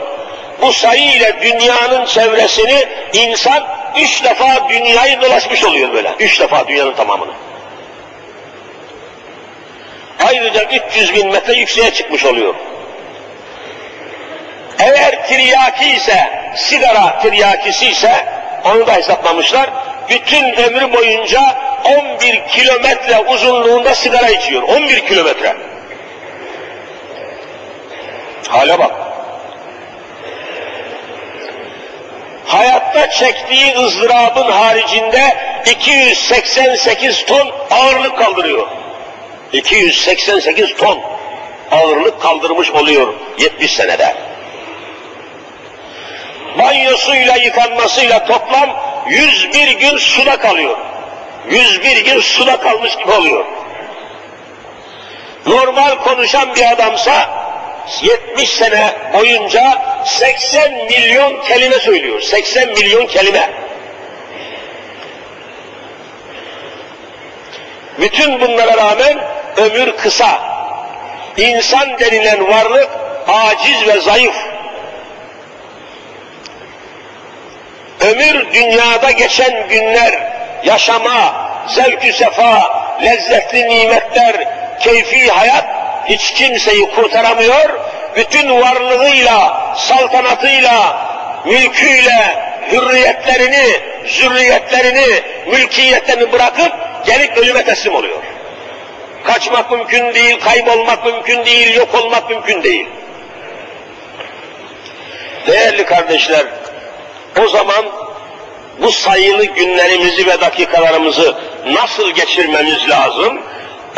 [0.61, 6.15] Bu sayı ile dünyanın çevresini insan üç defa dünyayı dolaşmış oluyor böyle.
[6.19, 7.31] Üç defa dünyanın tamamını.
[10.27, 12.55] Ayrıca 300 bin metre yükseğe çıkmış oluyor.
[14.79, 18.25] Eğer tiryaki ise, sigara tiryakisi ise
[18.65, 19.69] onu da hesaplamışlar.
[20.09, 21.41] Bütün ömrü boyunca
[22.15, 24.61] 11 kilometre uzunluğunda sigara içiyor.
[24.61, 25.55] 11 kilometre.
[28.47, 29.08] Hale bak.
[32.49, 38.67] Hayatta çektiği ızdırabın haricinde 288 ton ağırlık kaldırıyor.
[39.53, 40.99] 288 ton
[41.71, 44.15] ağırlık kaldırmış oluyor 70 senede.
[46.57, 48.69] Banyosuyla yıkanmasıyla toplam
[49.09, 50.77] 101 gün suda kalıyor.
[51.49, 53.45] 101 gün suda kalmış gibi oluyor.
[55.45, 57.29] Normal konuşan bir adamsa
[58.01, 62.21] 70 sene boyunca 80 milyon kelime söylüyor.
[62.21, 63.49] 80 milyon kelime.
[67.99, 69.17] Bütün bunlara rağmen
[69.57, 70.39] ömür kısa.
[71.37, 72.89] İnsan denilen varlık
[73.27, 74.35] aciz ve zayıf.
[78.01, 80.31] Ömür dünyada geçen günler,
[80.63, 84.35] yaşama, zevk sefa, lezzetli nimetler,
[84.79, 87.79] keyfi hayat hiç kimseyi kurtaramıyor.
[88.15, 90.99] Bütün varlığıyla, saltanatıyla,
[91.45, 96.73] mülküyle, hürriyetlerini, zürriyetlerini, mülkiyetlerini bırakıp
[97.05, 98.17] gelip ölüme teslim oluyor.
[99.23, 102.87] Kaçmak mümkün değil, kaybolmak mümkün değil, yok olmak mümkün değil.
[105.47, 106.45] Değerli kardeşler,
[107.43, 107.85] o zaman
[108.81, 113.41] bu sayılı günlerimizi ve dakikalarımızı nasıl geçirmemiz lazım?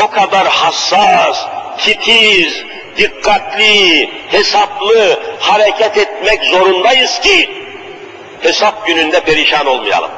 [0.03, 1.45] O kadar hassas,
[1.77, 2.63] titiz,
[2.97, 7.49] dikkatli, hesaplı hareket etmek zorundayız ki
[8.41, 10.11] hesap gününde perişan olmayalım.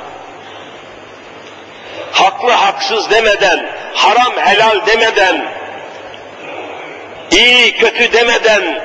[2.12, 5.46] Haklı haksız demeden, haram helal demeden,
[7.32, 8.84] iyi kötü demeden,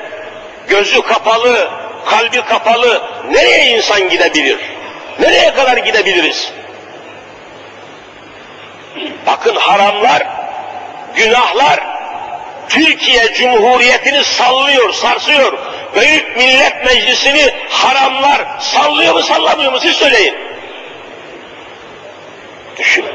[0.67, 1.69] gözü kapalı,
[2.05, 3.01] kalbi kapalı
[3.31, 4.59] nereye insan gidebilir?
[5.19, 6.51] Nereye kadar gidebiliriz?
[9.25, 10.27] Bakın haramlar,
[11.15, 11.98] günahlar
[12.69, 15.57] Türkiye Cumhuriyeti'ni sallıyor, sarsıyor.
[15.95, 20.35] Büyük Millet Meclisi'ni haramlar sallıyor mu sallamıyor mu siz söyleyin.
[22.77, 23.13] Düşünün.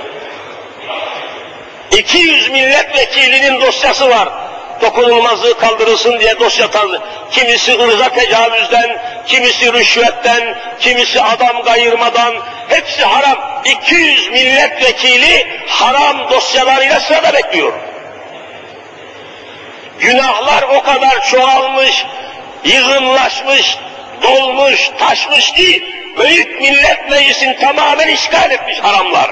[1.90, 4.28] 200 milletvekilinin dosyası var
[4.84, 7.00] dokunulmazlığı kaldırılsın diye dosya tarzı.
[7.30, 12.34] Kimisi ırza tecavüzden, kimisi rüşvetten, kimisi adam kayırmadan,
[12.68, 13.62] hepsi haram.
[13.64, 17.72] 200 milletvekili haram dosyalarıyla sırada bekliyor.
[20.04, 22.06] Günahlar o kadar çoğalmış,
[22.64, 23.78] yığınlaşmış,
[24.22, 25.82] dolmuş, taşmış ki
[26.18, 29.30] Büyük Millet Meclisi'ni tamamen işgal etmiş haramlar.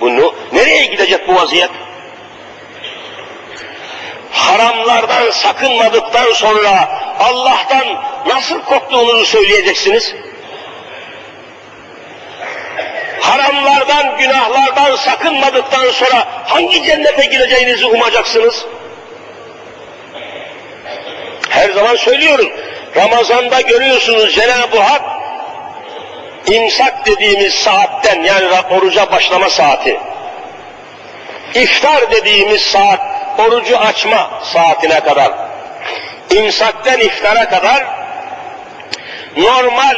[0.00, 1.70] Bunu nereye gidecek bu vaziyet?
[4.50, 10.14] haramlardan sakınmadıktan sonra Allah'tan nasıl korktuğunuzu söyleyeceksiniz?
[13.20, 18.66] Haramlardan, günahlardan sakınmadıktan sonra hangi cennete gireceğinizi umacaksınız?
[21.60, 22.52] Her zaman söylüyorum.
[22.96, 25.02] Ramazanda görüyorsunuz Cenab-ı Hak
[26.46, 30.00] imsak dediğimiz saatten yani oruca başlama saati,
[31.54, 33.00] iftar dediğimiz saat
[33.38, 35.32] orucu açma saatine kadar,
[36.30, 37.86] imsakten iftara kadar
[39.36, 39.96] normal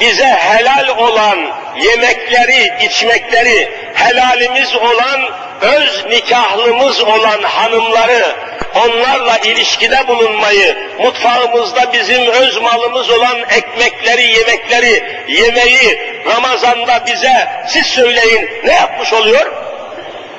[0.00, 1.38] bize helal olan
[1.82, 5.20] yemekleri, içmekleri, helalimiz olan,
[5.60, 8.36] öz nikahlımız olan hanımları,
[8.74, 18.50] onlarla ilişkide bulunmayı, mutfağımızda bizim öz malımız olan ekmekleri, yemekleri, yemeği Ramazan'da bize siz söyleyin
[18.64, 19.52] ne yapmış oluyor?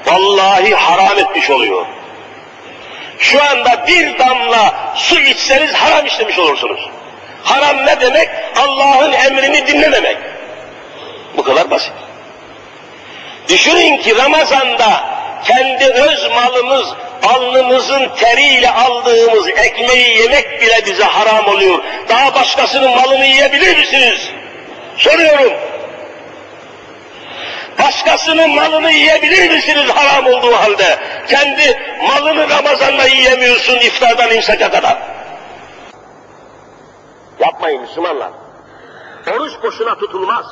[0.05, 1.85] Vallahi haram etmiş oluyor.
[3.19, 6.89] Şu anda bir damla su içseniz haram işlemiş olursunuz.
[7.43, 8.29] Haram ne demek?
[8.57, 10.17] Allah'ın emrini dinlememek.
[11.37, 11.93] Bu kadar basit.
[13.49, 15.03] Düşünün ki Ramazan'da
[15.43, 16.93] kendi öz malımız,
[17.23, 21.83] alnımızın teriyle aldığımız ekmeği yemek bile bize haram oluyor.
[22.09, 24.29] Daha başkasının malını yiyebilir misiniz?
[24.97, 25.53] Soruyorum.
[27.79, 30.99] Başkasının malını yiyebilir misiniz haram olduğu halde?
[31.27, 34.97] Kendi malını Ramazan'da yiyemiyorsun iftardan imsaka kadar.
[37.39, 38.29] Yapmayın Müslümanlar.
[39.33, 40.45] Oruç boşuna tutulmaz.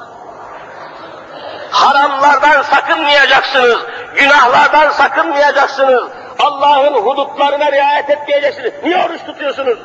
[1.73, 3.77] Haramlardan sakınmayacaksınız,
[4.15, 6.03] günahlardan sakınmayacaksınız,
[6.39, 8.73] Allah'ın hudutlarına riayet etmeyeceksiniz.
[8.83, 9.79] Niye oruç tutuyorsunuz?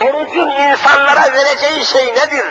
[0.00, 2.44] Orucun insanlara vereceği şey nedir?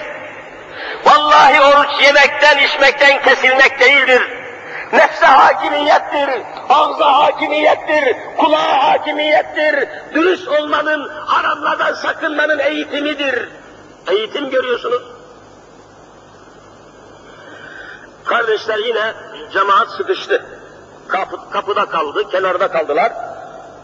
[1.06, 4.22] Vallahi oruç yemekten, içmekten kesilmek değildir.
[4.94, 6.30] Nefse hakimiyettir,
[6.70, 9.90] ağza hakimiyettir, kulağa hakimiyettir.
[10.14, 13.50] Dürüst olmanın, haramlardan sakınmanın eğitimidir.
[14.08, 15.17] Eğitim görüyorsunuz.
[18.28, 19.14] Kardeşler yine
[19.54, 20.46] cemaat sıkıştı.
[21.08, 23.12] Kapı, kapıda kaldı, kenarda kaldılar.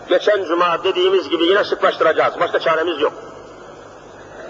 [0.09, 2.39] Geçen cuma dediğimiz gibi yine sıklaştıracağız.
[2.39, 3.13] Başka çaremiz yok.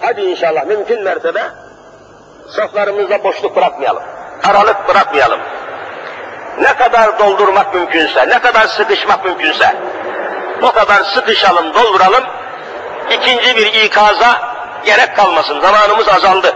[0.02, 1.44] Hadi inşallah mümkün mertebe
[2.50, 4.04] saflarımızda boşluk bırakmayalım.
[4.44, 5.40] Aralık bırakmayalım.
[6.62, 9.76] Ne kadar doldurmak mümkünse, ne kadar sıkışmak mümkünse
[10.62, 12.24] o kadar sıkışalım, dolduralım.
[13.12, 14.42] İkinci bir ikaza
[14.86, 15.62] gerek kalmasın.
[15.62, 16.56] Zamanımız azaldı.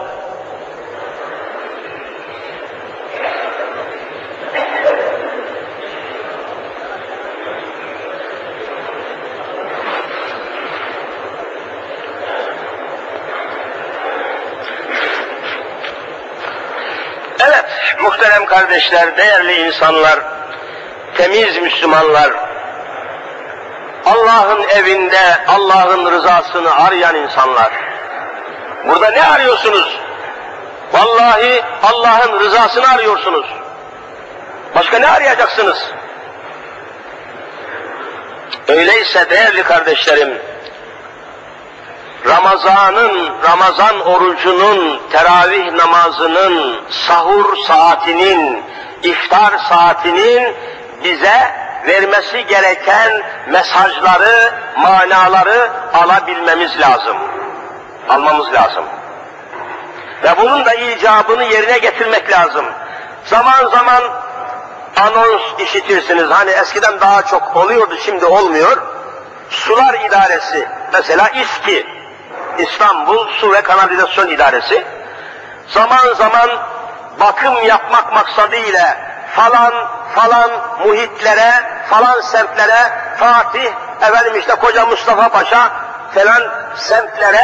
[17.40, 17.66] Evet,
[18.08, 20.20] muhterem kardeşler, değerli insanlar,
[21.18, 22.32] temiz Müslümanlar,
[24.06, 27.72] Allah'ın evinde Allah'ın rızasını arayan insanlar.
[28.88, 30.00] Burada ne arıyorsunuz?
[30.94, 33.46] Vallahi Allah'ın rızasını arıyorsunuz.
[34.76, 35.92] Başka ne arayacaksınız?
[38.68, 40.42] Öyleyse değerli kardeşlerim,
[42.28, 48.64] Ramazan'ın, Ramazan orucunun, teravih namazının, sahur saatinin,
[49.04, 50.56] iftar saatinin
[51.04, 51.52] bize
[51.88, 57.18] vermesi gereken mesajları, manaları alabilmemiz lazım.
[58.10, 58.84] Almamız lazım.
[60.24, 62.66] Ve bunun da icabını yerine getirmek lazım.
[63.26, 64.04] Zaman zaman
[64.98, 66.30] anons işitirsiniz.
[66.30, 68.78] Hani eskiden daha çok oluyordu, şimdi olmuyor.
[69.50, 71.97] Sular İdaresi, mesela İSKİ,
[72.60, 74.84] İstanbul Su ve Kanalizasyon İdaresi,
[75.68, 76.50] zaman zaman
[77.20, 78.98] bakım yapmak maksadıyla
[79.36, 79.74] falan
[80.16, 80.52] falan
[80.86, 81.52] muhitlere,
[81.90, 85.72] falan semtlere, Fatih, efendim işte Koca Mustafa Paşa
[86.16, 86.44] falan
[86.76, 87.44] semtlere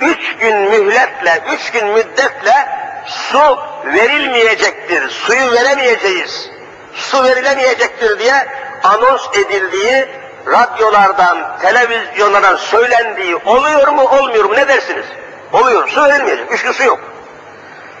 [0.00, 2.68] üç gün mühletle, üç gün müddetle
[3.06, 6.50] su verilmeyecektir, suyu veremeyeceğiz,
[6.94, 8.46] su verilemeyecektir diye
[8.84, 10.08] anons edildiği,
[10.46, 15.06] radyolardan, televizyonlardan söylendiği oluyor mu olmuyor mu ne dersiniz?
[15.52, 17.00] Oluyor, su verilmeyecek, üç gün su yok.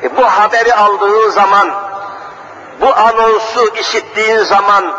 [0.02, 1.70] E bu haberi aldığın zaman,
[2.80, 4.94] bu anonsu işittiğin zaman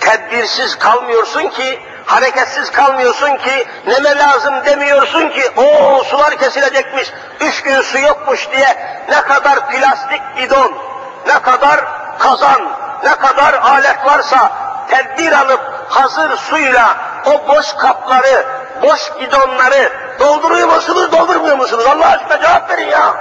[0.00, 7.80] tedbirsiz kalmıyorsun ki, hareketsiz kalmıyorsun ki, neme lazım demiyorsun ki, o sular kesilecekmiş, üç gün
[7.82, 8.76] su yokmuş diye
[9.08, 10.72] ne kadar plastik bidon,
[11.26, 11.80] ne kadar
[12.18, 12.62] kazan,
[13.04, 16.96] ne kadar alet varsa tedbir alıp hazır suyla
[17.26, 18.46] o boş kapları,
[18.82, 21.84] boş bidonları dolduruyor musunuz, doldurmuyor musunuz?
[21.86, 23.14] Allah aşkına cevap verin ya.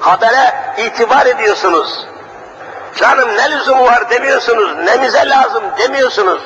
[0.00, 2.06] Habere itibar ediyorsunuz.
[2.96, 6.42] Canım ne lüzumu var demiyorsunuz, nemize lazım demiyorsunuz.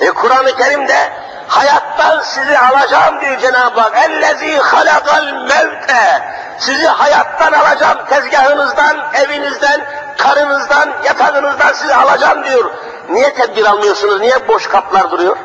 [0.00, 1.12] E Kur'an-ı Kerim'de
[1.48, 3.96] hayattan sizi alacağım diyor Cenab-ı Hak.
[3.96, 6.34] Ellezî halakal mevte.
[6.58, 9.80] Sizi hayattan alacağım, tezgahınızdan, evinizden,
[10.18, 12.70] karınızdan, yatağınızdan sizi alacağım diyor.
[13.08, 14.20] Niye tedbir almıyorsunuz?
[14.20, 15.36] Niye boş kaplar duruyor?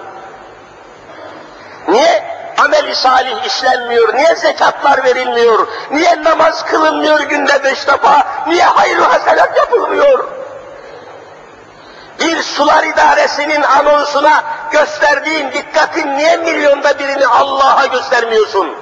[1.87, 2.23] Niye
[2.57, 4.15] amel-i salih işlenmiyor?
[4.15, 5.67] Niye zekatlar verilmiyor?
[5.91, 8.27] Niye namaz kılınmıyor günde beş defa?
[8.47, 10.27] Niye hayır hasenat yapılmıyor?
[12.19, 18.75] Bir sular idaresinin anonsuna gösterdiğin dikkatin niye milyonda birini Allah'a göstermiyorsun?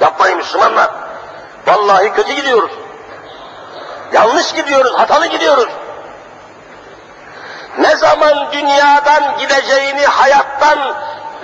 [0.00, 0.90] Yapmayın Müslümanlar.
[1.66, 2.70] Vallahi kötü gidiyoruz.
[4.12, 5.68] Yanlış gidiyoruz, hatalı gidiyoruz.
[7.78, 10.78] Ne zaman dünyadan gideceğini, hayattan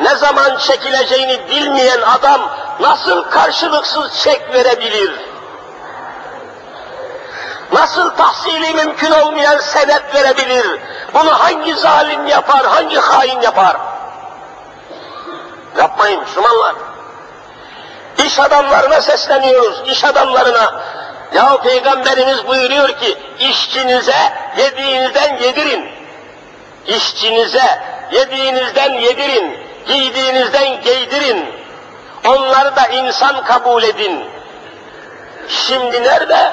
[0.00, 2.40] ne zaman çekileceğini bilmeyen adam
[2.80, 5.20] nasıl karşılıksız çek verebilir?
[7.72, 10.80] Nasıl tahsili mümkün olmayan senet verebilir?
[11.14, 13.76] Bunu hangi zalim yapar, hangi hain yapar?
[15.78, 16.74] Yapmayın Müslümanlar.
[18.18, 20.80] İş adamlarına sesleniyoruz, iş adamlarına.
[21.34, 25.93] Ya Peygamberimiz buyuruyor ki, işçinize yediğinizden yedirin.
[26.86, 27.82] İşçinize
[28.12, 29.56] yediğinizden yedirin,
[29.86, 31.46] giydiğinizden giydirin.
[32.26, 34.24] Onları da insan kabul edin.
[35.48, 36.52] Şimdi nerede?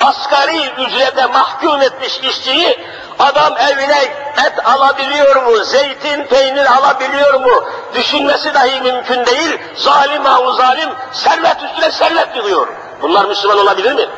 [0.00, 2.78] Asgari ücrete mahkum etmiş işçiyi
[3.18, 4.02] adam evine
[4.46, 7.64] et alabiliyor mu, zeytin, peynir alabiliyor mu?
[7.94, 9.58] Düşünmesi dahi mümkün değil.
[9.76, 12.68] Zalim ha zalim, servet üstüne servet yığıyor.
[13.02, 14.08] Bunlar Müslüman olabilir mi?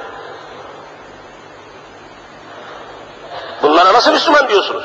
[3.63, 4.85] Bunlara nasıl Müslüman diyorsunuz?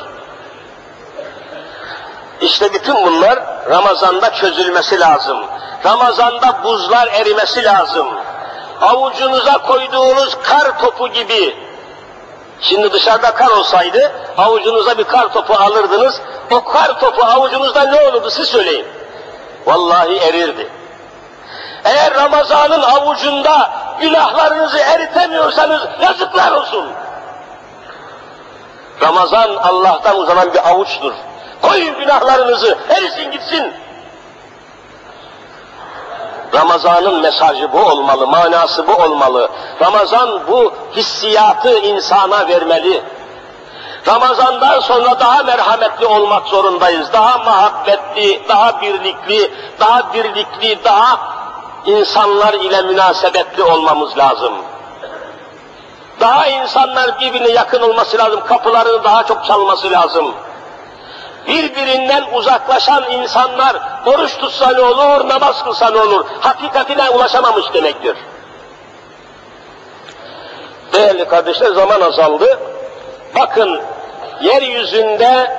[2.40, 3.38] İşte bütün bunlar
[3.70, 5.38] Ramazan'da çözülmesi lazım.
[5.84, 8.08] Ramazan'da buzlar erimesi lazım.
[8.80, 11.56] Avucunuza koyduğunuz kar topu gibi,
[12.60, 16.20] şimdi dışarıda kar olsaydı, avucunuza bir kar topu alırdınız,
[16.50, 18.86] o kar topu avucunuzda ne olurdu siz söyleyin.
[19.66, 20.68] Vallahi erirdi.
[21.84, 23.70] Eğer Ramazan'ın avucunda
[24.00, 26.86] günahlarınızı eritemiyorsanız yazıklar olsun.
[29.02, 31.12] Ramazan Allah'tan uzanan bir avuçtur.
[31.62, 33.72] Koyun günahlarınızı, erisin gitsin.
[36.54, 39.50] Ramazan'ın mesajı bu olmalı, manası bu olmalı.
[39.82, 43.02] Ramazan bu hissiyatı insana vermeli.
[44.08, 47.12] Ramazan'dan sonra daha merhametli olmak zorundayız.
[47.12, 49.50] Daha muhabbetli, daha birlikli,
[49.80, 51.20] daha birlikli, daha
[51.86, 54.52] insanlar ile münasebetli olmamız lazım.
[56.20, 60.34] Daha insanlar birbirine yakın olması lazım, kapılarını daha çok çalması lazım
[61.48, 63.76] birbirinden uzaklaşan insanlar
[64.06, 68.16] oruç tutsa ne olur, namaz kılsa ne olur, hakikatine ulaşamamış demektir.
[70.92, 72.58] Değerli kardeşler zaman azaldı.
[73.34, 73.80] Bakın
[74.40, 75.56] yeryüzünde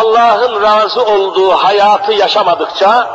[0.00, 3.10] Allah'ın razı olduğu hayatı yaşamadıkça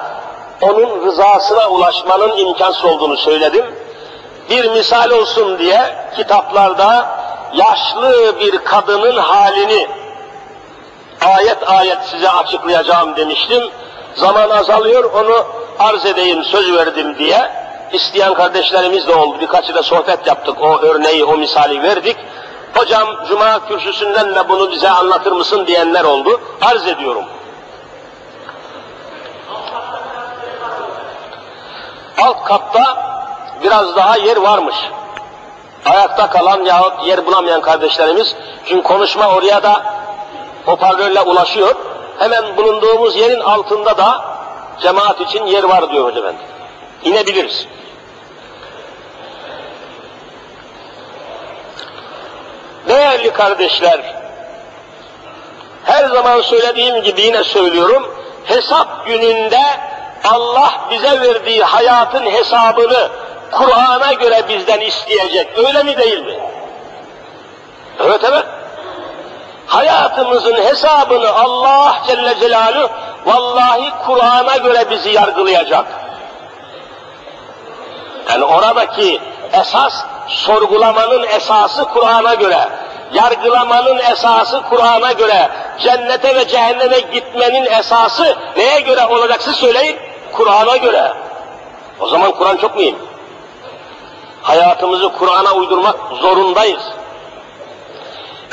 [0.61, 3.65] onun rızasına ulaşmanın imkansız olduğunu söyledim.
[4.49, 7.19] Bir misal olsun diye kitaplarda
[7.53, 9.87] yaşlı bir kadının halini
[11.25, 13.63] ayet ayet size açıklayacağım demiştim.
[14.15, 15.45] Zaman azalıyor, onu
[15.79, 17.51] arz edeyim, söz verdim diye.
[17.93, 19.39] İsteyen kardeşlerimiz de oldu.
[19.41, 20.61] Birkaçı da sohbet yaptık.
[20.61, 22.17] O örneği, o misali verdik.
[22.73, 26.41] Hocam Cuma kürsüsünden de bunu bize anlatır mısın diyenler oldu.
[26.61, 27.23] Arz ediyorum.
[32.23, 32.97] Alt katta
[33.63, 34.75] biraz daha yer varmış.
[35.85, 39.98] Ayakta kalan yahut yer bulamayan kardeşlerimiz, çünkü konuşma oraya da
[40.69, 41.75] hoparlörle ulaşıyor.
[42.19, 44.23] Hemen bulunduğumuz yerin altında da
[44.81, 46.37] cemaat için yer var diyor Hoca Efendi.
[47.03, 47.67] İnebiliriz.
[52.87, 54.15] Değerli kardeşler,
[55.83, 58.15] her zaman söylediğim gibi yine söylüyorum,
[58.45, 59.61] hesap gününde
[60.23, 63.09] Allah bize verdiği hayatın hesabını
[63.51, 65.47] Kur'an'a göre bizden isteyecek.
[65.57, 66.39] Öyle mi değil mi?
[67.99, 68.45] Evet evet
[69.69, 72.89] hayatımızın hesabını Allah Celle Celaluhu
[73.25, 75.85] vallahi Kur'an'a göre bizi yargılayacak.
[78.29, 79.21] Yani oradaki
[79.53, 82.69] esas sorgulamanın esası Kur'an'a göre,
[83.13, 85.49] yargılamanın esası Kur'an'a göre,
[85.79, 89.97] cennete ve cehenneme gitmenin esası neye göre olacaksa söyleyin?
[90.33, 91.13] Kur'an'a göre.
[91.99, 92.97] O zaman Kur'an çok mühim.
[94.41, 96.83] Hayatımızı Kur'an'a uydurmak zorundayız.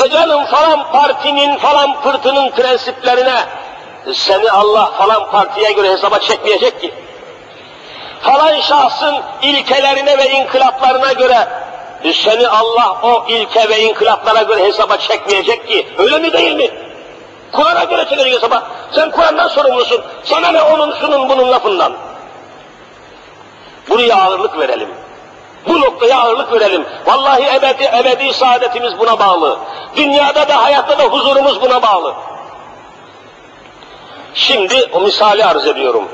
[0.05, 3.44] E canım falan partinin falan pırtının prensiplerine
[4.14, 6.94] seni Allah falan partiye göre hesaba çekmeyecek ki.
[8.20, 11.49] Falan şahsın ilkelerine ve inkılaplarına göre
[12.14, 15.88] seni Allah o ilke ve inkılaplara göre hesaba çekmeyecek ki.
[15.99, 16.70] Öyle mi değil mi?
[17.53, 18.62] Kur'an'a göre çekecek hesaba.
[18.92, 20.05] Sen Kur'an'dan sorumlusun.
[20.24, 21.92] Sana ne onun şunun bunun lafından.
[23.88, 24.88] Buraya ağırlık verelim.
[25.69, 26.87] Bu noktaya ağırlık verelim.
[27.07, 29.59] Vallahi ebedi, ebedi saadetimiz buna bağlı.
[29.97, 32.14] Dünyada da hayatta da huzurumuz buna bağlı.
[34.35, 36.09] Şimdi o misali arz ediyorum.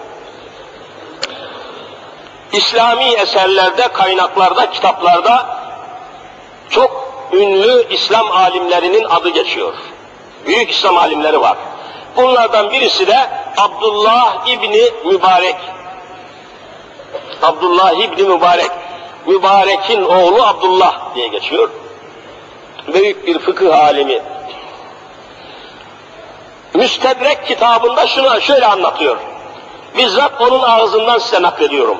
[2.52, 5.46] İslami eserlerde, kaynaklarda, kitaplarda
[6.70, 9.74] çok ünlü İslam alimlerinin adı geçiyor.
[10.46, 11.56] Büyük İslam alimleri var.
[12.16, 13.18] Bunlardan birisi de
[13.56, 15.56] Abdullah İbni Mübarek.
[17.42, 18.70] Abdullah İbni Mübarek.
[19.26, 21.70] Mübarek'in oğlu Abdullah diye geçiyor.
[22.94, 24.22] Büyük bir fıkıh alimi.
[26.74, 29.16] Müstedrek kitabında şunu şöyle anlatıyor.
[29.96, 31.98] Bizzat onun ağzından size naklediyorum.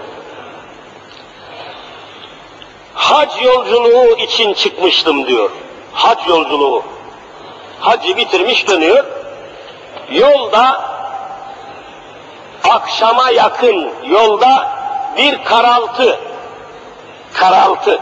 [2.95, 5.51] Hac yolculuğu için çıkmıştım diyor.
[5.93, 6.83] Hac yolculuğu.
[7.81, 9.05] Hacı bitirmiş dönüyor.
[10.11, 10.93] Yolda
[12.71, 14.73] akşama yakın yolda
[15.17, 16.19] bir karaltı
[17.35, 18.01] karaltı.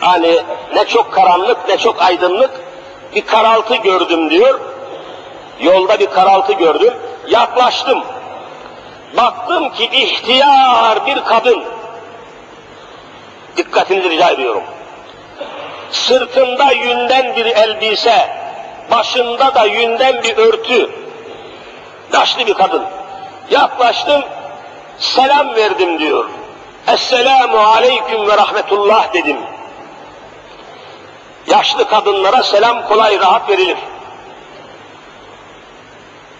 [0.00, 0.38] Hani
[0.74, 2.50] ne çok karanlık ne çok aydınlık
[3.14, 4.60] bir karaltı gördüm diyor.
[5.60, 6.94] Yolda bir karaltı gördüm.
[7.28, 8.04] Yaklaştım.
[9.16, 11.64] Baktım ki ihtiyar bir kadın.
[13.56, 14.62] Dikkatinizi rica ediyorum.
[15.90, 18.28] Sırtında yünden bir elbise,
[18.90, 20.90] başında da yünden bir örtü.
[22.12, 22.82] Yaşlı bir kadın.
[23.50, 24.22] Yaklaştım,
[24.98, 26.24] selam verdim diyor.
[26.92, 29.36] Esselamu aleyküm ve rahmetullah dedim.
[31.46, 33.76] Yaşlı kadınlara selam kolay rahat verilir.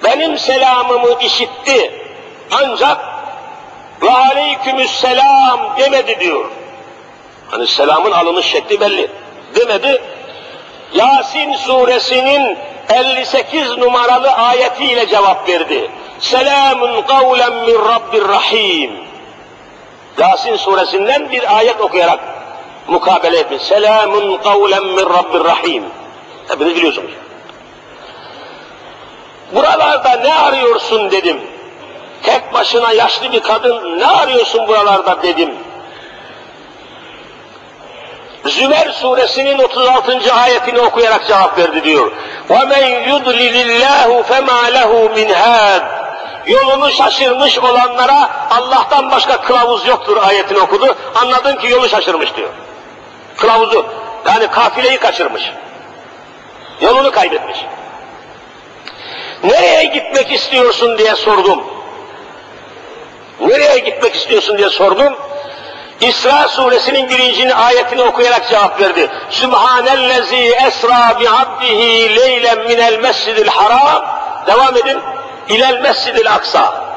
[0.04, 2.04] Benim selamımı işitti.
[2.62, 2.98] Ancak
[4.02, 6.50] ve aleykümüsselam demedi diyor.
[7.50, 9.10] Hani selamın alınış şekli belli.
[9.54, 10.02] Demedi.
[10.94, 12.58] Yasin suresinin
[12.90, 15.90] 58 numaralı ayetiyle cevap verdi.
[16.20, 19.07] Selamun kavlen min Rabbir Rahim.
[20.17, 22.19] Yasin suresinden bir ayet okuyarak
[22.87, 23.63] mukabele etmiş.
[23.63, 25.83] Selamun kavlen min Rabbir Rahim.
[26.47, 27.11] Hepiniz biliyorsunuz.
[29.55, 31.41] Buralarda ne arıyorsun dedim.
[32.23, 35.55] Tek başına yaşlı bir kadın ne arıyorsun buralarda dedim.
[38.45, 40.33] Zümer suresinin 36.
[40.33, 42.11] ayetini okuyarak cevap verdi diyor.
[42.49, 45.83] وَمَنْ يُضْلِلِ اللّٰهُ فَمَا لَهُ مِنْ هَادٍ
[46.48, 50.96] Yolunu şaşırmış olanlara Allah'tan başka kılavuz yoktur ayetini okudu.
[51.14, 52.48] Anladın ki yolu şaşırmış diyor.
[53.36, 53.86] Kılavuzu
[54.26, 55.42] yani kafileyi kaçırmış.
[56.80, 57.58] Yolunu kaybetmiş.
[59.44, 61.64] Nereye gitmek istiyorsun diye sordum.
[63.40, 65.14] Nereye gitmek istiyorsun diye sordum.
[66.00, 69.10] İsra suresinin birinci ayetini okuyarak cevap verdi.
[69.30, 74.04] Sübhanellezi esra bi abdihi leylen minel mescidil haram.
[74.46, 74.98] Devam edin.
[75.48, 76.88] İlel mescidil aksa.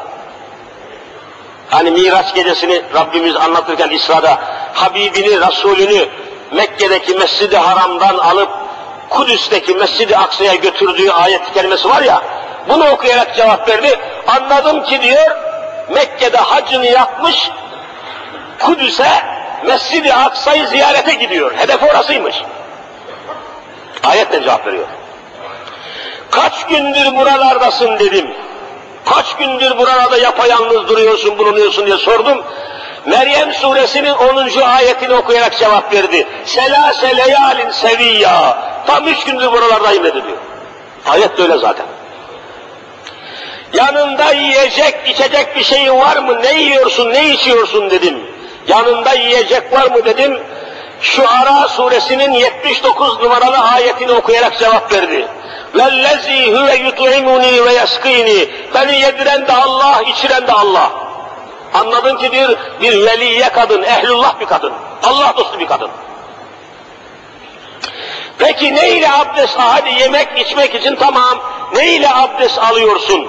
[1.69, 4.39] Hani Miraç gecesini Rabbimiz anlatırken İsra'da
[4.73, 6.09] Habibini, Resulünü
[6.51, 8.49] Mekke'deki Mescid-i Haram'dan alıp
[9.09, 12.21] Kudüs'teki Mescid-i Aksa'ya götürdüğü ayet kelimesi var ya,
[12.69, 13.99] bunu okuyarak cevap verdi.
[14.27, 15.31] Anladım ki diyor,
[15.89, 17.51] Mekke'de hacını yapmış,
[18.59, 19.23] Kudüs'e
[19.63, 21.53] Mescid-i Aksa'yı ziyarete gidiyor.
[21.57, 22.35] Hedef orasıymış.
[24.03, 24.87] Ayetle cevap veriyor.
[26.32, 28.27] Kaç gündür buralardasın dedim.
[29.05, 32.43] Kaç gündür buralarda yapayalnız duruyorsun, bulunuyorsun diye sordum.
[33.05, 34.61] Meryem suresinin 10.
[34.61, 36.27] ayetini okuyarak cevap verdi.
[36.45, 38.57] Selase leyalin seviyya.
[38.88, 40.38] Tam üç gündür buralardayım dedi diyor.
[41.05, 41.86] Ayet de öyle zaten.
[43.73, 46.41] Yanında yiyecek, içecek bir şeyin var mı?
[46.41, 48.19] Ne yiyorsun, ne içiyorsun dedim.
[48.67, 50.39] Yanında yiyecek var mı dedim
[51.01, 55.27] şu Ara suresinin 79 numaralı ayetini okuyarak cevap verdi.
[55.75, 58.49] Vellezî huve yut'imuni ve yaskîni.
[58.73, 60.91] Beni yediren de Allah, içiren de Allah.
[61.73, 62.49] Anladın ki diyor,
[62.81, 64.73] bir veliye kadın, ehlullah bir kadın,
[65.03, 65.89] Allah dostu bir kadın.
[68.37, 69.63] Peki ne ile abdest al?
[69.63, 71.39] Hadi yemek içmek için tamam.
[71.75, 73.27] Ne ile abdest alıyorsun?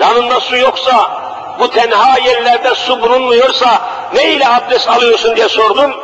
[0.00, 1.22] Yanında su yoksa,
[1.58, 3.80] bu tenha yerlerde su bulunmuyorsa
[4.14, 5.94] ne ile abdest alıyorsun diye sordum.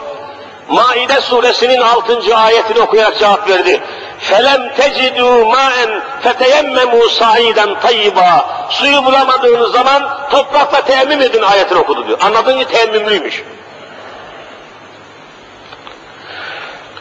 [0.70, 2.36] Maide suresinin 6.
[2.36, 3.82] ayetini okuyarak cevap verdi.
[4.30, 5.76] فَلَمْ تَجِدُوا مَاءً
[6.24, 12.17] فَتَيَمَّمُوا سَعِيدًا طَيِّبًا Suyu bulamadığınız zaman toprakla teyemmüm edin ayetini okudu diyor.
[12.22, 13.43] Anladın ki teyemmümlüymüş.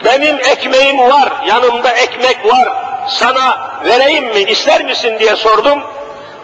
[0.04, 2.68] Benim ekmeğim var, yanımda ekmek var,
[3.08, 5.82] sana vereyim mi, ister misin diye sordum.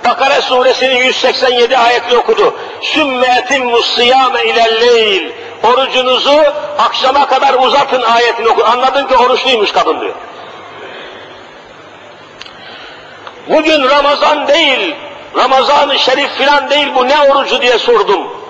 [0.05, 2.55] Bakara suresinin 187 ayetini okudu.
[2.81, 5.33] Sümme etimmus sıyame ilelleyl.
[5.63, 6.43] Orucunuzu
[6.79, 8.65] akşama kadar uzatın ayetini oku.
[8.65, 10.15] Anladın ki oruçluymuş kadın diyor.
[13.49, 14.95] Bugün Ramazan değil,
[15.37, 18.45] Ramazan-ı Şerif filan değil bu ne orucu diye sordum.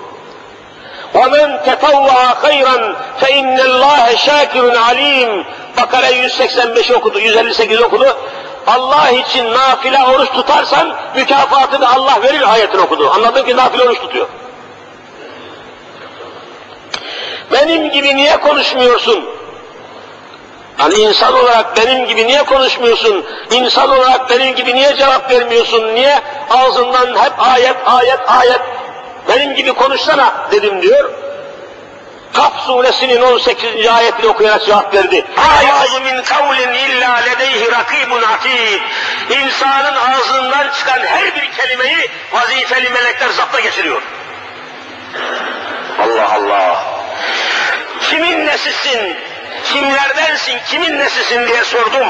[1.13, 2.77] وَمَنْ تَطَوَّعَ خَيْرًا
[3.21, 5.43] فَاِنَّ اللّٰهَ شَاكِرٌ عَلِيمٌ
[5.77, 8.17] Bakara 185 okudu, 158 okudu.
[8.70, 13.10] Allah için nafile oruç tutarsan mükafatını Allah verir ayetini okudu.
[13.10, 14.28] Anladın ki nafile oruç tutuyor.
[17.52, 19.24] Benim gibi niye konuşmuyorsun?
[20.76, 23.24] Hani insan olarak benim gibi niye konuşmuyorsun?
[23.50, 25.94] İnsan olarak benim gibi niye cevap vermiyorsun?
[25.94, 28.60] Niye ağzından hep ayet, ayet, ayet?
[29.28, 31.10] Benim gibi konuşsana dedim diyor.
[32.32, 33.86] Kaf suresinin 18.
[33.86, 35.24] ayetini okuyarak cevap verdi.
[35.58, 38.80] Ayâzu min kavlin illa ledeyhi rakibun atid.
[39.30, 44.02] İnsanın ağzından çıkan her bir kelimeyi vazifeli melekler zapta geçiriyor.
[45.98, 46.84] Allah Allah.
[48.00, 49.16] Kimin nesisin?
[49.64, 52.08] Kimlerdensin, kimin nesisin diye sordum.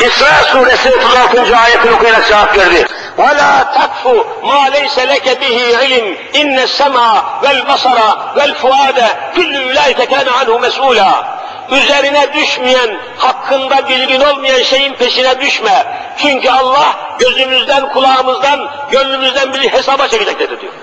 [0.00, 1.56] İsra suresi 36.
[1.56, 2.86] ayetini okuyarak cevap verdi.
[3.17, 4.03] وَلَا تَقْفُ
[4.43, 6.05] مَا لَيْسَ لَكَ بِهِ عِلِمْ
[6.41, 7.09] اِنَّ السَّمَا
[7.43, 7.97] وَالْبَصَرَ
[8.37, 8.99] وَالْفُعَادَ
[9.35, 11.11] كُلُّ اُولَٰئِكَ كَانَ عَنْهُ مَسْئُولًا
[11.71, 15.85] Üzerine düşmeyen, hakkında bilgin olmayan şeyin peşine düşme.
[16.17, 20.73] Çünkü Allah gözümüzden, kulağımızdan, gönlümüzden bir hesaba çekecektir diyor.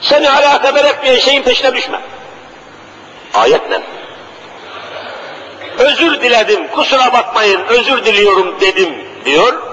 [0.00, 2.00] Seni alakadar etmeyen şeyin peşine düşme.
[3.34, 3.82] Ayetle.
[5.78, 8.94] Özür diledim, kusura bakmayın, özür diliyorum dedim
[9.24, 9.69] diyor.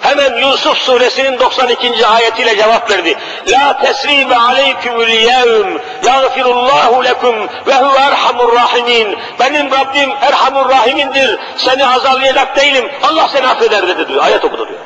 [0.00, 2.06] Hemen Yusuf suresinin 92.
[2.06, 3.16] ayetiyle cevap verdi.
[3.48, 9.18] La tesribe aleykümül yevm yagfirullahu lekum ve huve erhamur rahimin.
[9.40, 11.38] Benim Rabbim erhamur rahimindir.
[11.56, 12.90] Seni azarlayacak değilim.
[13.02, 14.24] Allah seni affeder dedi diyor.
[14.24, 14.80] Ayet okudu diyor.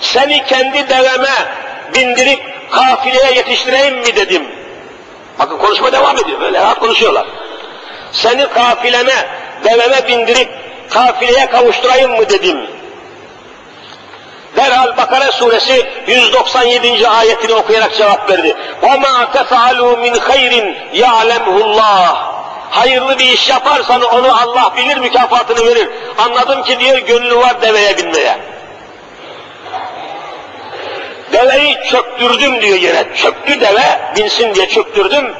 [0.00, 1.34] Seni kendi deveme
[1.94, 2.40] bindirip
[2.70, 4.48] kafileye yetiştireyim mi dedim.
[5.38, 6.40] Bakın konuşma devam ediyor.
[6.40, 7.26] Böyle rahat konuşuyorlar.
[8.12, 9.28] Seni kafileme,
[9.64, 12.69] deveme bindirip kafileye kavuşturayım mı dedim.
[14.55, 17.07] Derhal Bakara suresi 197.
[17.07, 18.55] ayetini okuyarak cevap verdi.
[18.81, 22.35] وَمَا تَفَعَلُوا مِنْ خَيْرٍ يَعْلَمْهُ اللّٰهِ
[22.69, 25.89] Hayırlı bir iş yaparsan onu Allah bilir mükafatını verir.
[26.17, 28.37] Anladım ki diyor gönlü var deveye binmeye.
[31.33, 33.05] Deveyi çöktürdüm diyor yere.
[33.15, 35.35] Çöktü deve, binsin diye çöktürdüm.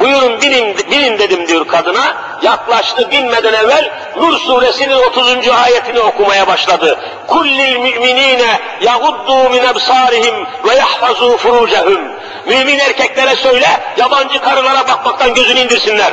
[0.00, 2.16] Buyurun binin, binin dedim diyor kadına.
[2.42, 5.48] Yaklaştı binmeden evvel Nur suresinin 30.
[5.48, 6.98] ayetini okumaya başladı.
[7.26, 12.00] Kullil müminine yaguddu min ebsarihim ve yahfazu furucehum.
[12.46, 16.12] Mümin erkeklere söyle yabancı karılara bakmaktan gözünü indirsinler.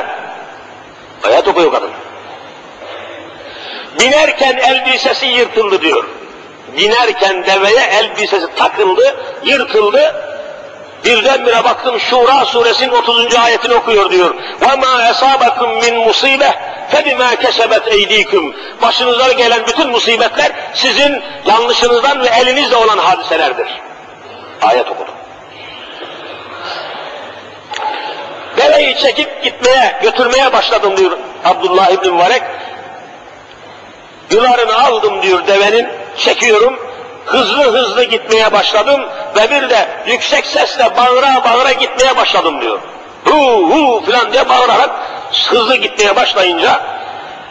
[1.24, 1.90] Ayet okuyor kadın.
[4.00, 6.04] Binerken elbisesi yırtıldı diyor.
[6.76, 10.14] Binerken deveye elbisesi takıldı, yırtıldı,
[11.05, 13.35] Birdenbire baktım Şura suresinin 30.
[13.35, 14.35] ayetini okuyor diyor.
[14.61, 16.51] وَمَا أَصَابَكُمْ مِنْ مُصِيبَةٍ
[16.91, 23.81] فَبِمَا كَسَبَتْ اَيْد۪يكُمْ Başınıza gelen bütün musibetler sizin yanlışınızdan ve elinizle olan hadiselerdir.
[24.61, 25.13] Ayet okudum.
[28.57, 32.41] Deveyi çekip gitmeye, götürmeye başladım diyor Abdullah İbni Mübarek.
[34.31, 36.79] Yularını aldım diyor devenin, çekiyorum,
[37.26, 39.00] hızlı hızlı gitmeye başladım
[39.36, 42.78] ve bir de yüksek sesle bağıra bağıra gitmeye başladım diyor.
[43.24, 44.90] Hu hu filan diye bağırarak
[45.48, 46.80] hızlı gitmeye başlayınca